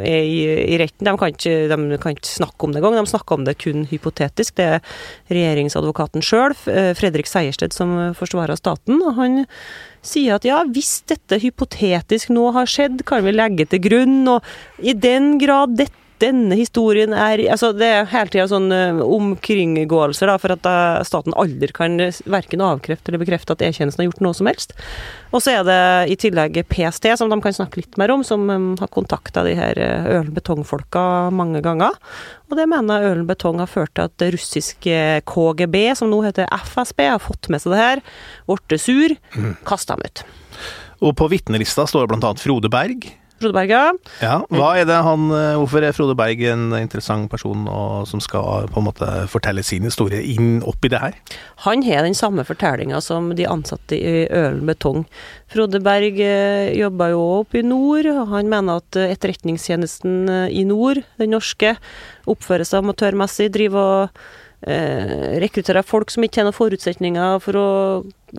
er 0.00 0.22
i, 0.22 0.38
i, 0.74 0.78
retten, 0.80 1.06
de 1.06 1.16
kan, 1.18 1.34
ikke, 1.34 1.56
de 1.72 2.00
kan 2.02 2.16
ikke 2.16 2.30
snakke 2.30 2.66
om 2.66 2.72
det 2.72 2.80
engang. 2.80 2.96
De 3.00 3.10
snakker 3.10 3.38
om 3.38 3.44
det 3.46 3.58
kun 3.62 3.84
hypotetisk. 3.90 4.56
Det 4.56 4.70
er 4.76 4.96
regjeringsadvokaten 5.32 6.24
sjøl, 6.24 6.56
eh, 6.70 6.92
Fredrik 6.98 7.30
Sejersted, 7.30 7.76
som 7.76 7.94
forsvarer 8.16 8.58
staten. 8.58 9.02
han 9.16 9.44
sier 10.06 10.36
at 10.38 10.46
ja, 10.46 10.62
hvis 10.70 11.00
dette 11.10 11.40
hypotetisk 11.42 12.32
nå 12.34 12.50
har 12.56 12.70
skjedd, 12.70 13.02
kan 13.08 13.24
vi 13.26 13.34
legge 13.34 13.66
til 13.70 13.82
grunn, 13.82 14.18
og 14.36 14.44
i 14.78 14.94
den 14.94 15.36
grad 15.42 15.76
dette 15.78 16.05
denne 16.22 16.56
historien 16.56 17.12
er 17.12 17.40
altså 17.52 17.72
Det 17.76 17.86
er 17.86 18.08
hele 18.10 18.32
tida 18.32 18.46
sånne 18.50 18.78
eh, 18.88 19.00
omkringgåelser 19.02 20.30
da, 20.30 20.36
for 20.40 20.54
at 20.54 20.62
da 20.64 20.76
staten 21.06 21.34
aldri 21.36 21.68
kan 21.76 21.98
verken 22.24 22.64
avkrefte 22.64 23.10
eller 23.10 23.22
bekrefte 23.22 23.56
at 23.56 23.64
E-tjenesten 23.66 24.02
har 24.02 24.08
gjort 24.10 24.22
noe 24.24 24.36
som 24.36 24.48
helst. 24.50 24.72
Og 25.34 25.42
så 25.44 25.58
er 25.58 25.66
det 25.66 25.80
i 26.14 26.16
tillegg 26.20 26.60
PST, 26.70 27.10
som 27.18 27.32
de 27.32 27.38
kan 27.44 27.56
snakke 27.56 27.82
litt 27.82 27.98
mer 28.00 28.14
om, 28.14 28.24
som 28.24 28.46
um, 28.48 28.70
har 28.80 28.92
kontakta 28.94 29.44
de 29.46 29.56
her 29.58 29.78
eh, 29.82 30.08
Ølen 30.16 30.32
Betong-folka 30.36 31.04
mange 31.34 31.60
ganger. 31.64 31.98
Og 32.48 32.56
det 32.58 32.68
mener 32.70 33.10
Ølen 33.10 33.28
Betong 33.28 33.60
har 33.60 33.70
ført 33.70 33.94
til 33.98 34.08
at 34.08 34.26
russiske 34.36 35.02
KGB, 35.28 35.78
som 35.98 36.12
nå 36.12 36.22
heter 36.24 36.48
FSB, 36.70 37.06
har 37.12 37.22
fått 37.22 37.50
med 37.52 37.62
seg 37.62 37.74
det 37.74 37.82
her, 37.82 38.02
blitt 38.48 38.82
sur, 38.82 39.16
mm. 39.36 39.54
kasta 39.68 39.98
dem 39.98 40.08
ut. 40.08 40.26
Og 41.04 41.12
på 41.18 41.28
vitnelista 41.28 41.84
står 41.88 42.08
bl.a. 42.08 42.32
Frode 42.40 42.72
Berg. 42.72 43.10
Frode 43.36 43.52
Berg, 43.52 43.72
ja. 44.22 44.36
Hva 44.48 44.70
er 44.80 44.86
det 44.88 44.96
han, 45.04 45.26
eh, 45.34 45.56
Hvorfor 45.60 45.84
er 45.84 45.92
Frode 45.92 46.14
Berg 46.16 46.40
en 46.48 46.70
interessant 46.78 47.28
person 47.28 47.66
og, 47.68 48.06
som 48.08 48.22
skal 48.24 48.70
på 48.72 48.80
en 48.80 48.86
måte 48.86 49.08
fortelle 49.28 49.64
sin 49.66 49.84
historie 49.84 50.22
inn 50.32 50.62
oppi 50.64 50.88
det 50.92 51.02
her? 51.02 51.18
Han 51.66 51.84
har 51.84 52.06
den 52.06 52.16
samme 52.16 52.46
fortellinga 52.48 53.02
som 53.04 53.34
de 53.36 53.44
ansatte 53.44 53.98
i 53.98 54.24
Ølen 54.32 54.64
Betong. 54.68 55.04
Frode 55.52 55.82
Berg 55.84 56.16
eh, 56.24 56.72
jobba 56.78 57.10
jo 57.12 57.20
oppe 57.42 57.60
i 57.60 57.66
nord, 57.66 58.08
han 58.32 58.48
mener 58.48 58.80
at 58.80 59.00
etterretningstjenesten 59.04 60.16
eh, 60.32 60.48
i 60.56 60.64
nord, 60.64 61.02
den 61.20 61.36
norske, 61.36 61.76
oppfører 62.26 62.64
seg 62.64 62.86
amatørmessig, 62.86 63.52
driver 63.52 63.92
og 64.06 64.26
eh, 64.64 65.36
rekrutterer 65.42 65.84
folk 65.86 66.12
som 66.12 66.24
ikke 66.24 66.40
har 66.40 66.48
noen 66.48 66.56
forutsetninger 66.56 67.40
for 67.44 67.58
å 67.60 67.68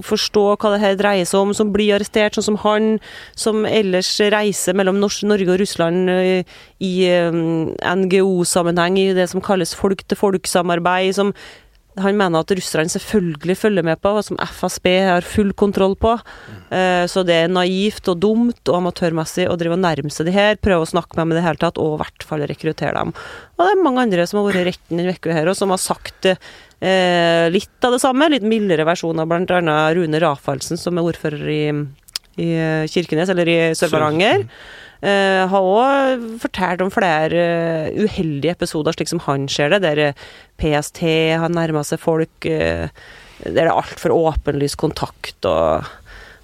forstå 0.03 0.43
hva 0.59 0.73
det 0.73 0.81
her 0.81 0.97
dreier 0.99 1.27
seg 1.27 1.45
om, 1.45 1.53
som 1.55 1.71
blir 1.73 1.95
arrestert, 1.95 2.35
sånn 2.35 2.49
som 2.49 2.59
han, 2.65 2.89
som 3.37 3.65
ellers 3.69 4.09
reiser 4.33 4.75
mellom 4.77 4.99
Norge 5.01 5.53
og 5.53 5.61
Russland 5.61 6.11
eh, 6.11 6.57
i 6.83 6.93
eh, 7.09 7.37
NGO-sammenheng, 8.01 8.99
i 8.99 9.15
det 9.17 9.29
som 9.31 9.43
kalles 9.43 9.75
folk-til-folk-samarbeid, 9.77 11.15
som 11.17 11.33
han 12.01 12.17
mener 12.17 12.43
at 12.43 12.51
russerne 12.53 12.91
selvfølgelig 12.91 13.55
følger 13.57 13.85
med 13.85 13.99
på, 14.01 14.11
hva 14.13 14.21
som 14.25 14.37
FSB 14.37 14.87
har 15.07 15.25
full 15.25 15.51
kontroll 15.57 15.95
på. 15.99 16.13
Eh, 16.73 17.03
så 17.09 17.23
det 17.27 17.35
er 17.43 17.51
naivt 17.51 18.07
og 18.11 18.19
dumt 18.23 18.71
og 18.71 18.79
amatørmessig 18.79 19.47
å 19.49 19.57
drive 19.59 19.77
og 19.77 19.83
nærme 19.83 20.13
seg 20.13 20.29
de 20.29 20.35
her, 20.35 20.59
prøve 20.61 20.85
å 20.85 20.89
snakke 20.89 21.17
med 21.17 21.25
dem 21.25 21.35
i 21.35 21.39
det 21.39 21.45
hele 21.47 21.61
tatt, 21.61 21.81
og 21.81 21.97
i 21.97 22.01
hvert 22.03 22.27
fall 22.29 22.45
rekruttere 22.49 22.95
dem. 22.97 23.13
Og 23.57 23.63
det 23.63 23.73
er 23.73 23.83
mange 23.85 24.05
andre 24.05 24.27
som 24.29 24.41
har 24.41 24.49
vært 24.49 24.61
i 24.61 24.65
retten 24.71 25.01
denne 25.01 25.17
uka 25.17 25.37
her, 25.37 25.51
og 25.51 25.57
som 25.59 25.73
har 25.73 25.81
sagt 25.81 26.29
eh, 26.31 27.45
litt 27.53 27.87
av 27.87 27.97
det 27.97 28.01
samme. 28.03 28.31
Litt 28.33 28.47
mildere 28.47 28.87
versjoner, 28.87 29.29
blant 29.29 29.49
bl.a. 29.49 29.77
Rune 29.97 30.23
Rafaelsen, 30.23 30.79
som 30.81 30.99
er 30.99 31.09
ordfører 31.11 31.53
i, 31.53 31.63
i 32.43 32.51
Kirkenes, 32.93 33.33
eller 33.33 33.49
i 33.49 33.61
Sør-Varanger. 33.77 34.45
Uh, 34.97 35.45
har 35.51 35.61
òg 35.61 36.25
fortalt 36.41 36.81
om 36.81 36.89
flere 36.93 37.43
uh, 37.93 38.03
uheldige 38.05 38.55
episoder, 38.55 38.95
slik 38.97 39.11
som 39.11 39.21
han 39.27 39.45
ser 39.51 39.69
det, 39.75 39.83
der 39.85 40.01
uh, 40.09 40.27
PST 40.57 41.03
har 41.37 41.53
nærma 41.53 41.83
seg 41.85 42.01
folk 42.01 42.49
uh, 42.49 42.89
der 43.43 43.53
det 43.53 43.67
er 43.67 43.73
altfor 43.73 44.15
åpenlys 44.15 44.73
kontakt 44.79 45.45
og 45.45 45.85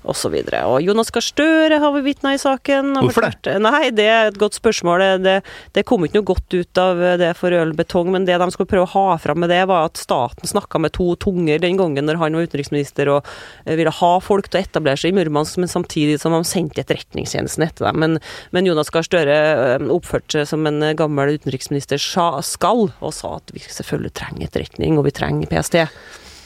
og 0.03 0.17
så 0.17 0.31
videre. 0.33 0.63
Og 0.69 0.83
Jonas 0.83 1.11
Gahr 1.13 1.23
Støre 1.25 1.79
har 1.79 1.93
vi 1.95 2.03
vitna 2.05 2.33
i 2.35 2.41
saken. 2.41 2.93
Hvorfor 2.99 3.27
det? 3.45 3.55
Nei, 3.63 3.89
det 3.95 4.07
er 4.09 4.29
et 4.31 4.39
godt 4.39 4.57
spørsmål. 4.57 5.03
Det, 5.23 5.37
det 5.75 5.85
kom 5.87 6.03
ikke 6.05 6.19
noe 6.19 6.29
godt 6.33 6.57
ut 6.57 6.81
av 6.81 7.01
det 7.21 7.31
for 7.39 7.55
ølbetong, 7.55 8.11
men 8.13 8.27
det 8.27 8.39
de 8.41 8.49
skulle 8.53 8.69
prøve 8.69 8.87
å 8.87 8.93
ha 8.93 9.17
fram 9.21 9.43
med 9.43 9.51
det, 9.53 9.61
var 9.69 9.87
at 9.87 9.99
staten 10.01 10.49
snakka 10.49 10.81
med 10.83 10.95
to 10.97 11.13
tunger 11.23 11.61
den 11.63 11.79
gangen 11.79 12.07
når 12.07 12.19
han 12.21 12.37
var 12.37 12.47
utenriksminister 12.47 13.11
og 13.13 13.29
eh, 13.65 13.77
ville 13.79 13.93
ha 13.93 14.11
folk 14.23 14.49
til 14.49 14.59
å 14.59 14.65
etablere 14.65 14.99
seg 14.99 15.13
i 15.13 15.17
Murmansk, 15.19 15.59
men 15.61 15.71
samtidig 15.71 16.19
som 16.21 16.35
han 16.35 16.47
sendte 16.47 16.83
etterretningstjenesten 16.83 17.67
etter 17.67 17.87
dem. 17.89 18.01
Men, 18.03 18.19
men 18.55 18.69
Jonas 18.69 18.91
Gahr 18.93 19.07
Støre 19.07 19.37
eh, 19.77 19.87
oppførte 19.93 20.41
seg 20.41 20.51
som 20.53 20.67
en 20.69 20.83
gammel 20.99 21.37
utenriksminister 21.37 22.01
skal, 22.01 22.89
og 22.99 23.15
sa 23.15 23.37
at 23.39 23.55
vi 23.55 23.63
selvfølgelig 23.63 24.13
trenger 24.19 24.49
etterretning, 24.49 24.99
og 24.99 25.07
vi 25.07 25.15
trenger 25.15 25.51
PST. 25.51 25.87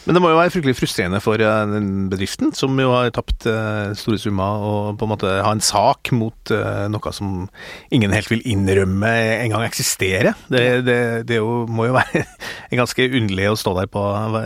Men 0.08 0.16
det 0.16 0.22
må 0.24 0.30
jo 0.32 0.38
være 0.40 0.52
fryktelig 0.54 0.78
frustrerende 0.78 1.20
for 1.20 1.42
eh, 1.44 1.74
bedriften, 2.08 2.54
som 2.56 2.78
jo 2.80 2.94
har 2.94 3.10
tapt 3.12 3.44
eh, 3.52 3.92
store 4.00 4.20
summer, 4.22 4.64
og 4.64 5.00
på 5.00 5.04
en 5.04 5.12
måte 5.12 5.34
ha 5.44 5.52
en 5.52 5.64
sak 5.64 6.14
mot 6.16 6.54
eh, 6.56 6.86
noe 6.94 7.12
som 7.16 7.50
ingen 7.92 8.16
helt 8.16 8.32
vil 8.32 8.46
innrømme 8.48 9.12
engang 9.44 9.66
eksisterer. 9.68 10.32
Det, 10.48 10.64
det, 10.88 10.98
det 11.28 11.42
jo, 11.42 11.66
må 11.68 11.90
jo 11.90 11.98
være 11.98 12.24
ganske 12.80 13.10
underlig 13.20 13.52
å 13.52 13.60
stå 13.60 13.76
der 13.82 13.92
på 13.92 14.06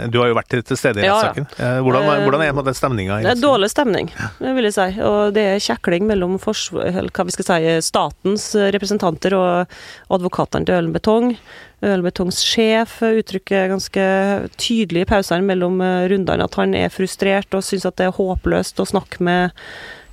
Du 0.09 0.17
har 0.23 0.31
jo 0.31 0.39
vært 0.39 0.57
til 0.57 0.79
stede 0.79 1.03
i 1.03 1.05
rettssaken. 1.05 1.49
Ja, 1.53 1.71
ja. 1.77 1.85
hvordan, 1.85 2.09
hvordan, 2.25 2.45
er 2.47 2.57
den 2.71 2.81
stemninga? 2.81 3.21
Det 3.21 3.35
er 3.35 3.45
dårlig 3.45 3.69
stemning, 3.69 4.09
vil 4.41 4.69
jeg 4.71 4.77
si. 4.79 4.89
Og 5.05 5.35
det 5.37 5.45
er 5.53 5.65
kjekling 5.69 6.09
mellom 6.09 6.39
hva 6.41 6.55
vi 6.57 7.37
skal 7.37 7.51
si, 7.51 7.75
statens 7.85 8.51
representanter 8.73 9.37
og 9.37 9.81
advokatene 10.17 10.65
til 10.65 10.81
Ølen 10.81 10.97
Betong. 10.97 11.35
Ølbetongs 11.81 12.39
uttrykker 13.01 13.71
ganske 13.71 14.03
tydelig 14.61 15.01
i 15.01 15.09
pausene 15.09 15.45
mellom 15.47 15.79
eh, 15.81 16.07
rundene 16.11 16.45
at 16.45 16.57
han 16.59 16.75
er 16.77 16.93
frustrert 16.93 17.57
og 17.57 17.65
syns 17.65 17.87
at 17.89 17.97
det 17.97 18.09
er 18.09 18.17
håpløst 18.17 18.79
å 18.79 18.85
snakke 18.85 19.23
med, 19.25 19.55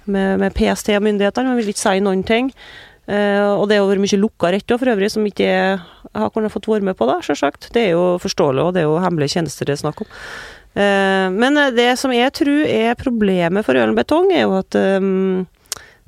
med, 0.07 0.39
med 0.41 0.57
PST 0.57 0.95
og 0.97 1.05
myndighetene. 1.05 1.53
Han 1.53 1.61
vil 1.61 1.69
ikke 1.75 1.85
si 1.85 1.99
noen 2.05 2.25
ting. 2.25 2.53
Uh, 3.09 3.57
og 3.57 3.71
det 3.71 3.79
har 3.79 3.87
vært 3.89 4.03
mye 4.05 4.21
lukka 4.21 4.51
rett 4.53 4.69
for 4.69 4.91
øvrig, 4.93 5.09
som 5.09 5.25
ikke 5.25 5.49
har 5.81 6.33
kunnet 6.35 6.53
fått 6.53 6.67
være 6.69 6.85
med 6.85 6.97
på, 6.99 7.07
da, 7.09 7.17
sjølsagt. 7.25 7.71
Det 7.73 7.87
er 7.87 7.95
jo 7.95 8.19
forståelig, 8.21 8.67
og 8.67 8.75
det 8.77 8.83
er 8.83 8.85
jo 8.85 8.99
hemmelige 9.01 9.33
tjenester 9.33 9.65
det 9.65 9.79
er 9.79 9.81
snakk 9.81 10.03
om. 10.05 10.11
Uh, 10.77 11.33
men 11.33 11.57
det 11.73 11.89
som 11.97 12.13
jeg 12.13 12.35
tror 12.37 12.69
er 12.69 12.99
problemet 13.01 13.65
for 13.65 13.81
Ølen 13.81 13.97
Betong, 13.97 14.29
er 14.29 14.45
jo 14.45 14.59
at 14.61 14.77
um, 15.01 15.47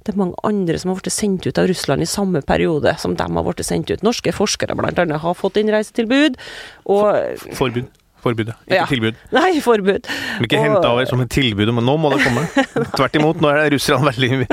det 0.07 0.15
er 0.15 0.19
mange 0.21 0.39
andre 0.47 0.79
som 0.81 0.91
har 0.91 1.01
blitt 1.01 1.13
sendt 1.13 1.47
ut 1.47 1.59
av 1.61 1.69
Russland 1.69 2.03
i 2.05 2.09
samme 2.09 2.41
periode 2.47 2.95
som 3.03 3.17
de 3.19 3.27
har 3.27 3.47
blitt 3.47 3.67
sendt 3.67 3.93
ut. 3.93 4.05
Norske 4.07 4.33
forskere 4.33 4.77
annet 4.77 5.21
har 5.21 5.35
fått 5.39 5.61
innreisetilbud. 5.61 6.39
Og 6.89 7.41
Forbud. 7.59 7.91
Forbudet, 8.21 8.53
ikke 8.69 8.77
ja. 8.77 8.87
tilbud. 8.89 9.21
Nei, 9.33 9.61
forbud. 9.65 10.09
Men 10.37 10.45
ikke 10.45 10.59
og... 10.59 10.65
henta 10.67 10.89
over 10.93 11.07
som 11.09 11.23
et 11.25 11.31
tilbud 11.33 11.71
men 11.73 11.87
nå 11.89 11.95
må 12.01 12.11
det 12.13 12.21
komme. 12.27 12.45
Tvert 12.99 13.17
imot, 13.17 13.41
nå 13.41 13.49
er 13.49 13.71
russerne 13.73 14.11
veldig 14.11 14.45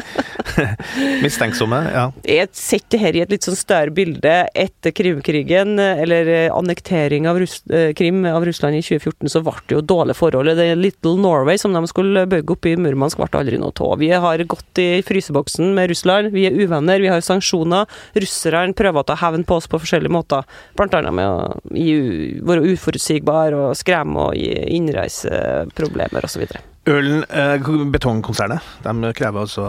mistenksomme. 1.26 1.80
ja. 1.94 2.06
Jeg 2.28 2.52
setter 2.58 3.02
her 3.02 3.18
i 3.18 3.24
et 3.24 3.34
litt 3.34 3.48
sånn 3.48 3.58
større 3.58 3.94
bilde. 3.96 4.36
Etter 4.58 4.94
Krimkrigen, 4.96 5.78
eller 5.80 6.50
annektering 6.56 7.28
av 7.30 7.40
Russ 7.42 7.60
eh, 7.72 7.92
Krim 7.98 8.26
av 8.30 8.46
Russland 8.48 8.78
i 8.78 8.84
2014, 8.84 9.32
så 9.32 9.44
ble 9.46 9.56
det 9.68 9.78
jo 9.78 9.84
dårlige 9.94 10.20
forhold. 10.20 10.54
Det 10.58 10.70
Little 10.80 11.18
Norway 11.22 11.60
som 11.62 11.76
de 11.76 11.84
skulle 11.90 12.26
bygge 12.30 12.56
opp 12.56 12.70
i 12.70 12.76
Murmansk, 12.80 13.20
ble 13.22 13.42
aldri 13.42 13.60
noe 13.62 13.74
av. 13.74 13.98
Vi 14.02 14.12
har 14.12 14.44
gått 14.50 14.82
i 14.84 14.90
fryseboksen 15.06 15.74
med 15.78 15.92
Russland. 15.92 16.32
Vi 16.36 16.48
er 16.50 16.58
uvenner, 16.58 17.02
vi 17.04 17.12
har 17.12 17.24
sanksjoner. 17.26 17.88
Russerne 18.18 18.76
prøver 18.78 19.04
å 19.04 19.08
ta 19.08 19.18
hevn 19.20 19.46
på 19.48 19.60
oss 19.60 19.70
på 19.72 19.82
forskjellige 19.82 20.14
måter, 20.14 20.48
blant 20.78 20.96
annet 20.98 21.16
med 21.18 21.28
å 21.28 22.48
være 22.48 22.74
uforutsigbare 22.74 23.68
og 23.68 23.78
skremme 23.78 24.30
og 24.30 24.40
gi 24.40 24.54
innreiseproblemer 24.78 26.28
osv. 26.28 26.48
Ølen 26.88 27.24
eh, 27.28 27.68
Betongkonsernet 27.92 28.64
de 28.86 29.12
krever 29.18 29.44
altså 29.44 29.66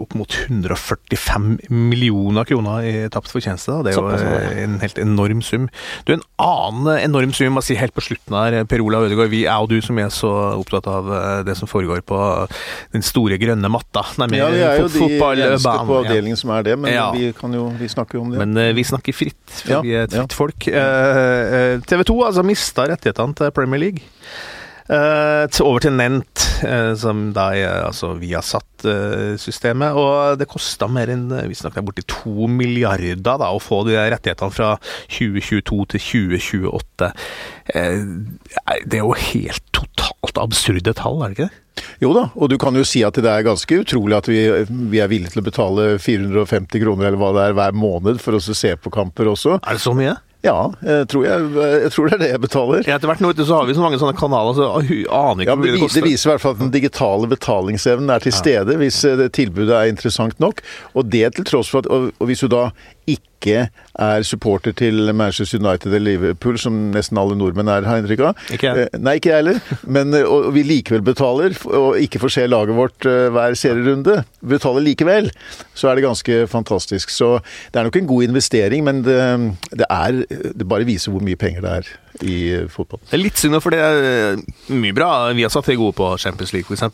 opp 0.00 0.14
mot 0.18 0.36
145 0.46 1.70
millioner 1.72 2.46
kroner 2.46 2.86
i 2.86 2.92
tapt 3.12 3.32
fortjeneste. 3.32 3.80
Det 3.86 3.94
er 3.94 3.98
jo 3.98 4.12
eh, 4.14 4.60
en 4.62 4.78
helt 4.82 5.00
enorm 5.02 5.42
sum. 5.44 5.66
Du, 6.06 6.14
En 6.14 6.22
annen 6.42 7.00
enorm 7.00 7.34
sum, 7.34 7.56
må 7.56 7.62
si 7.64 7.76
helt 7.78 7.94
på 7.96 8.04
slutten 8.04 8.36
her, 8.38 8.58
Per 8.70 8.84
Olav 8.84 9.08
Ødegaard. 9.08 9.32
Vi 9.34 9.44
er 9.44 9.64
og 9.64 9.70
du 9.72 9.80
som 9.84 9.98
er 9.98 10.12
så 10.14 10.30
opptatt 10.54 10.88
av 10.90 11.10
eh, 11.10 11.42
det 11.48 11.58
som 11.58 11.70
foregår 11.70 12.04
på 12.06 12.20
den 12.94 13.04
store 13.04 13.38
grønne 13.40 13.70
matta. 13.72 14.04
Nemlig 14.22 14.42
ja, 14.42 14.50
vi 14.54 14.64
er 14.64 14.82
jo 14.84 14.88
de 14.94 15.04
eneste 15.34 15.76
på 15.90 16.00
avdelingen 16.00 16.38
som 16.38 16.54
er 16.54 16.66
det, 16.70 16.78
men 16.78 16.94
ja. 16.94 17.08
vi, 17.14 17.32
kan 17.36 17.54
jo, 17.54 17.68
vi 17.80 17.90
snakker 17.90 18.20
jo 18.20 18.26
om 18.28 18.34
det. 18.34 18.42
Men 18.44 18.58
uh, 18.60 18.70
vi 18.76 18.86
snakker 18.86 19.16
fritt, 19.16 19.42
for 19.50 19.78
ja, 19.78 19.84
vi 19.84 19.94
er 19.96 20.06
et 20.06 20.14
fritt 20.14 20.34
ja. 20.34 20.38
folk. 20.38 20.70
TV 21.90 22.04
2 22.06 22.20
altså 22.28 22.44
mista 22.46 22.86
rettighetene 22.90 23.40
til 23.40 23.54
Premier 23.56 23.88
League. 23.88 24.14
Uh, 24.84 25.48
over 25.64 25.80
til 25.80 25.94
Nent, 25.96 26.42
uh, 26.60 26.92
som 27.00 27.30
da 27.32 27.46
er 27.56 27.86
altså 27.86 28.10
Viasat-systemet. 28.20 29.96
og 29.96 30.36
det 30.36 30.48
kosta 30.50 30.90
mer 30.92 31.08
enn 31.08 31.30
visstnok 31.48 31.78
borti 31.86 32.04
to 32.04 32.48
milliarder 32.52 33.16
da, 33.16 33.48
å 33.48 33.62
få 33.62 33.80
de 33.88 33.96
rettighetene 33.96 34.52
fra 34.52 34.74
2022 35.08 35.62
til 35.94 36.04
2028. 36.04 37.10
Uh, 37.72 38.04
det 38.84 39.00
er 39.00 39.04
jo 39.06 39.16
helt 39.16 39.64
totalt 39.72 40.42
absurde 40.42 40.92
tall, 41.00 41.22
er 41.22 41.32
det 41.32 41.38
ikke 41.38 41.48
det? 41.48 41.60
Jo 42.04 42.12
da, 42.14 42.28
og 42.36 42.52
du 42.52 42.58
kan 42.60 42.76
jo 42.76 42.84
si 42.86 43.00
at 43.06 43.16
det 43.16 43.30
er 43.30 43.46
ganske 43.46 43.80
utrolig 43.80 44.18
at 44.18 44.28
vi, 44.30 44.44
vi 44.92 45.00
er 45.00 45.08
villige 45.10 45.32
til 45.32 45.42
å 45.42 45.48
betale 45.48 45.88
450 45.96 46.84
kroner 46.84 47.08
eller 47.08 47.20
hva 47.20 47.32
det 47.34 47.48
er 47.48 47.56
hver 47.56 47.74
måned 47.76 48.20
for 48.22 48.36
å 48.36 48.44
se 48.44 48.76
på 48.76 48.92
kamper 48.94 49.32
også. 49.32 49.58
Er 49.64 49.80
det 49.80 49.82
så 49.82 49.96
mye? 49.96 50.14
Ja, 50.44 50.58
jeg 50.84 51.08
tror, 51.08 51.24
jeg, 51.24 51.44
jeg 51.86 51.92
tror, 51.94 52.10
det 52.10 52.16
er 52.16 52.20
det 52.20 52.30
jeg 52.34 52.40
betaler. 52.42 52.82
Ja, 52.84 52.98
etter 52.98 53.08
hvert 53.08 53.22
nå 53.24 53.30
så 53.38 53.56
har 53.56 53.68
vi 53.68 53.76
så 53.76 53.84
mange 53.84 54.00
sånne 54.00 54.16
kanaler, 54.18 54.56
så 54.58 54.66
aner 54.76 54.90
ikke 54.92 55.08
ja, 55.08 55.54
hvor 55.54 55.62
mye 55.62 55.72
det 55.72 55.80
koster. 55.80 56.04
Det 56.04 56.10
viser 56.12 56.28
i 56.28 56.32
hvert 56.34 56.44
fall 56.44 56.56
at 56.56 56.60
den 56.60 56.74
digitale 56.74 57.30
betalingsevnen 57.30 58.12
er 58.12 58.24
til 58.24 58.36
stede, 58.36 58.76
hvis 58.80 59.00
eh, 59.08 59.24
tilbudet 59.32 59.72
er 59.78 59.88
interessant 59.88 60.36
nok. 60.44 60.60
Og 60.92 61.08
det 61.08 61.24
til 61.38 61.48
tross 61.48 61.72
for 61.72 61.84
at 61.84 61.88
og, 61.88 62.10
og 62.20 62.28
hvis 62.28 62.44
du 62.44 62.50
da 62.52 62.66
ikke 63.06 63.68
er 64.00 64.24
supporter 64.24 64.72
til 64.72 65.10
Manchester 65.14 65.60
United 65.60 65.92
eller 65.92 66.14
Liverpool, 66.14 66.56
som 66.58 66.76
nesten 66.94 67.18
alle 67.20 67.36
nordmenn 67.36 67.68
er, 67.68 67.84
har 67.86 68.00
inntrykk 68.00 68.22
av. 68.30 68.44
Ikke 68.56 68.70
jeg. 68.70 68.86
Eh, 68.88 69.00
nei, 69.04 69.16
ikke 69.20 69.30
jeg 69.30 69.42
heller. 69.42 69.58
Men 69.84 70.14
og, 70.22 70.48
og 70.48 70.54
vi 70.56 70.64
likevel 70.66 71.04
betaler, 71.04 71.56
og 71.68 72.00
ikke 72.00 72.22
får 72.22 72.34
se 72.38 72.46
laget 72.48 72.78
vårt 72.78 73.08
eh, 73.10 73.28
hver 73.34 73.58
serierunde. 73.60 74.22
Betaler 74.40 74.86
likevel. 74.86 75.28
Så 75.76 75.90
er 75.90 75.98
det 76.00 76.06
ganske 76.06 76.40
fantastisk. 76.50 77.12
Så 77.12 77.36
det 77.74 77.82
er 77.82 77.90
nok 77.90 78.00
en 78.00 78.08
god 78.08 78.30
investering, 78.30 78.86
men 78.88 79.04
det, 79.04 79.20
det 79.76 79.90
er 79.90 80.24
Det 80.54 80.66
bare 80.68 80.88
viser 80.88 81.12
hvor 81.12 81.22
mye 81.24 81.38
penger 81.38 81.64
det 81.64 81.76
er 81.82 81.92
i 82.22 82.36
fotball. 82.70 83.00
Det 83.10 83.16
er 83.16 83.22
litt 83.24 83.40
synd, 83.40 83.56
for 83.62 83.74
det 83.74 83.80
er 83.82 84.36
mye 84.70 84.94
bra. 84.94 85.10
Vi 85.34 85.42
har 85.42 85.50
satt 85.50 85.66
det 85.66 85.76
gode 85.80 85.96
på 85.98 86.12
Champions 86.22 86.52
League, 86.54 86.70
f.eks. 86.70 86.84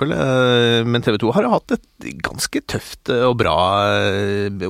Men 0.89 1.05
TV 1.05 1.19
2 1.21 1.35
har 1.37 1.45
jo 1.45 1.53
hatt 1.53 1.75
et 1.77 2.09
ganske 2.25 2.63
tøft 2.73 3.13
og 3.13 3.37
bra 3.43 3.57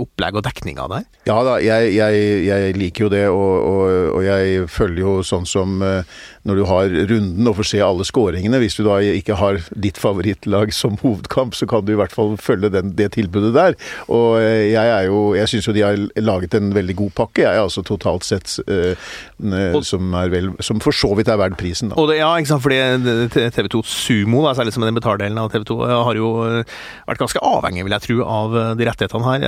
opplegg 0.00 0.40
og 0.40 0.44
dekning 0.48 0.80
av 0.82 0.90
det 0.90 1.02
her. 1.02 1.06
Ja 1.30 1.38
da, 1.46 1.56
jeg, 1.62 1.92
jeg, 1.94 2.26
jeg, 2.48 2.74
liker 2.78 3.06
jo 3.06 3.12
det, 3.12 3.24
og, 3.30 3.54
og, 3.70 3.82
og, 4.16 4.20
jeg 4.26 4.66
følger 4.72 5.02
jo 5.04 5.12
sånn 5.26 5.46
som 5.46 5.78
eh, 5.84 6.02
når 6.48 6.56
du 6.56 6.62
har 6.66 6.94
runden 7.10 7.50
og 7.50 7.58
får 7.58 7.68
se 7.70 7.80
alle 7.84 8.06
skåringene. 8.08 8.58
Hvis 8.62 8.78
du 8.78 8.82
da 8.86 8.96
ikke 9.04 9.36
har 9.38 9.60
ditt 9.76 10.00
favorittlag 10.00 10.72
som 10.74 10.96
hovedkamp, 11.02 11.54
så 11.54 11.68
kan 11.70 11.84
du 11.84 11.92
i 11.94 11.98
hvert 12.00 12.14
fall 12.14 12.34
følge 12.40 12.72
den, 12.72 12.94
det 12.98 13.10
tilbudet 13.18 13.52
der. 13.54 13.76
Og 14.08 14.40
eh, 14.40 14.70
jeg 14.72 14.94
er 14.96 15.08
jo 15.10 15.20
Jeg 15.36 15.50
syns 15.52 15.68
jo 15.68 15.74
de 15.76 15.84
har 15.84 16.00
laget 16.18 16.56
en 16.58 16.72
veldig 16.74 16.96
god 16.98 17.12
pakke, 17.20 17.44
jeg 17.44 17.58
er 17.58 17.62
altså 17.62 17.84
totalt 17.86 18.26
sett, 18.26 18.56
uh, 18.66 19.78
som 19.86 20.14
er 20.16 20.32
vel, 20.32 20.50
som 20.64 20.80
for 20.82 20.96
så 20.96 21.12
vidt 21.16 21.30
er 21.30 21.38
verdt 21.40 21.58
prisen. 21.60 21.92
Da. 21.92 21.98
Og 22.00 22.10
det, 22.10 22.18
ja, 22.18 22.32
ikke 22.38 22.50
sant, 22.50 22.64
fordi 22.64 23.46
TV 23.54 23.70
2 23.70 23.82
Sumo, 23.86 24.42
da, 24.46 24.54
særlig 24.58 24.74
som 24.74 24.84
den 24.84 24.96
betaldelen 24.96 25.38
av 25.40 25.52
TV 25.52 25.64
2, 25.70 25.78
har 26.08 26.18
jo 26.18 26.32
vært 26.40 27.22
ganske 27.22 27.44
avhengig, 27.44 27.84
vil 27.86 27.96
jeg 27.96 28.06
tro, 28.06 28.18
av 28.26 28.58
de 28.80 28.88
rettighetene 28.88 29.28
her. 29.28 29.46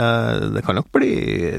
Det 0.55 0.65
kan 0.67 0.79
nok 0.79 0.93
bli 0.95 1.13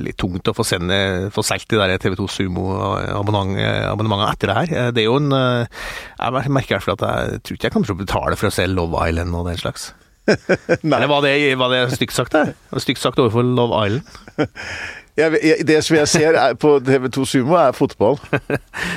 litt 0.04 0.13
tungt 0.20 0.50
å 0.50 0.56
få, 0.58 0.64
sende, 0.68 0.98
få 1.34 1.44
solgt 1.46 1.70
de 1.74 1.80
der 1.82 1.98
TV 2.02 2.16
2 2.20 2.28
Sumo-abonnementene 2.38 4.30
etter 4.30 4.52
det 4.52 4.58
her. 4.60 4.94
Det 4.96 5.04
er 5.04 5.10
jo 5.10 5.20
en 5.20 5.34
Jeg 5.34 6.54
merker 6.54 6.74
i 6.74 6.78
hvert 6.78 6.88
fall 6.88 6.98
at 7.00 7.06
jeg 7.34 7.44
tror 7.44 7.58
ikke 7.58 7.70
jeg 7.70 7.76
kommer 7.76 7.90
til 7.90 7.98
å 7.98 8.04
betale 8.04 8.40
for 8.40 8.50
å 8.50 8.56
se 8.56 8.68
Love 8.70 9.06
Island 9.10 9.36
og 9.38 9.50
den 9.52 9.62
slags. 9.62 9.92
Eller 10.84 11.08
var 11.08 11.22
det, 11.26 11.56
var 11.60 11.70
det 11.74 11.86
stygt 11.98 12.16
sagt, 12.16 12.34
det? 12.34 12.56
Stygt 12.80 13.02
sagt 13.04 13.20
overfor 13.20 13.44
Love 13.44 13.88
Island? 13.88 14.06
Jeg, 15.14 15.38
jeg, 15.44 15.68
det 15.70 15.76
som 15.86 15.94
jeg 15.94 16.10
ser 16.10 16.38
på 16.58 16.70
TV2 16.82 17.26
Sumo, 17.30 17.54
er 17.62 17.76
fotball. 17.78 18.16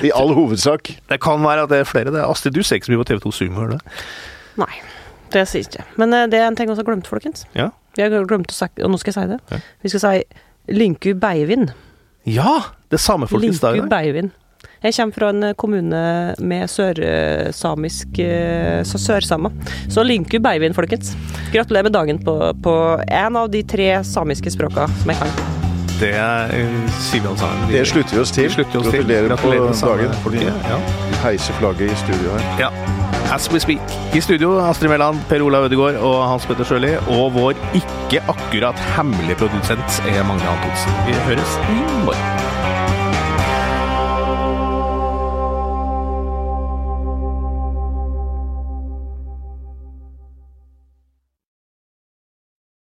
I 0.01 0.09
all 0.17 0.33
hovedsak. 0.33 0.89
Det 1.13 1.19
kan 1.21 1.43
være 1.45 1.67
at 1.67 1.73
det 1.75 1.83
er 1.83 1.85
flere. 1.85 2.13
Det 2.15 2.23
er 2.23 2.31
Astrid, 2.31 2.55
du 2.57 2.63
ser 2.65 2.81
ikke 2.81 2.89
så 2.89 2.95
mye 2.95 3.03
på 3.03 3.09
TV2 3.11 3.33
Sumo, 3.37 3.67
gjør 3.67 3.75
du? 3.75 3.99
Nei, 4.63 4.71
det 5.35 5.43
sier 5.51 5.61
jeg 5.61 5.69
ikke. 5.69 5.85
Men 6.01 6.17
det 6.33 6.41
er 6.41 6.47
en 6.47 6.57
ting 6.57 6.71
vi 6.71 6.79
har 6.79 6.89
glemt, 6.89 7.11
folkens. 7.11 7.45
Ja. 7.53 7.69
Vi 7.99 8.07
har 8.07 8.25
glemt 8.29 8.49
å 8.49 8.57
si, 8.57 8.71
og 8.81 8.95
nå 8.95 9.01
skal 9.03 9.13
jeg 9.13 9.19
si 9.19 9.35
det. 9.35 9.39
Ja. 9.53 9.61
Vi 9.85 9.93
skal 9.93 10.05
si 10.07 10.41
Linku 10.69 11.15
Beivin. 11.15 11.71
Ja! 12.25 12.63
Det 12.91 12.99
er 12.99 13.03
samefolkets 13.03 13.61
dag. 13.63 13.77
Lynku 13.79 13.91
Beivin. 13.91 14.31
Jeg 14.83 14.95
kommer 14.95 15.15
fra 15.15 15.29
en 15.33 15.55
kommune 15.59 16.01
med 16.39 16.71
sørsamisk 16.71 18.21
så 18.87 19.01
sørsamer. 19.03 19.55
Så 19.89 20.05
lynku 20.07 20.39
Beivin, 20.43 20.75
folkens. 20.75 21.17
Gratulerer 21.53 21.89
med 21.89 21.97
dagen 21.99 22.23
på, 22.25 22.39
på 22.63 22.79
en 23.09 23.43
av 23.43 23.51
de 23.51 23.63
tre 23.67 23.93
samiske 24.05 24.55
språka 24.55 24.87
som 25.03 25.15
jeg 25.15 25.23
kan. 25.23 25.56
Det 26.01 26.13
sier 27.01 27.23
vi 27.23 27.29
alle 27.29 27.39
sammen. 27.41 27.71
Det 27.73 27.87
slutter 27.89 28.17
vi 28.17 28.21
oss 28.21 28.33
til. 28.37 28.51
Slutter 28.53 28.83
oss 28.83 28.91
Gratulerer, 28.91 29.29
Gratulerer 29.33 29.73
på 29.81 29.95
dagen, 29.97 30.15
folket. 30.25 30.69
Ja. 30.69 30.79
Heiser 31.25 31.57
flagget 31.61 31.93
i 31.93 31.99
studio 32.05 32.37
her. 32.37 32.61
Ja. 32.67 32.71
As 33.33 33.49
we 33.51 33.61
speak. 33.61 33.97
I 34.15 34.21
studio 34.21 34.59
Astrid 34.63 34.91
Mæland, 34.93 35.19
Per 35.29 35.43
Olav 35.43 35.65
Ødegaard 35.67 35.97
og 36.05 36.29
Hans 36.29 36.47
Petter 36.47 36.69
Sjøli. 36.69 36.95
Og 37.09 37.33
vår 37.35 37.59
ikke 37.75 38.23
akkurat 38.29 38.87
hemmelige 38.97 39.41
produsent 39.41 40.03
er 40.09 40.23
Magne 40.29 40.49
Antonsen. 40.57 40.93
Vi 41.09 41.21
høres 41.27 41.61
i 41.73 41.81
morgen. 42.05 42.36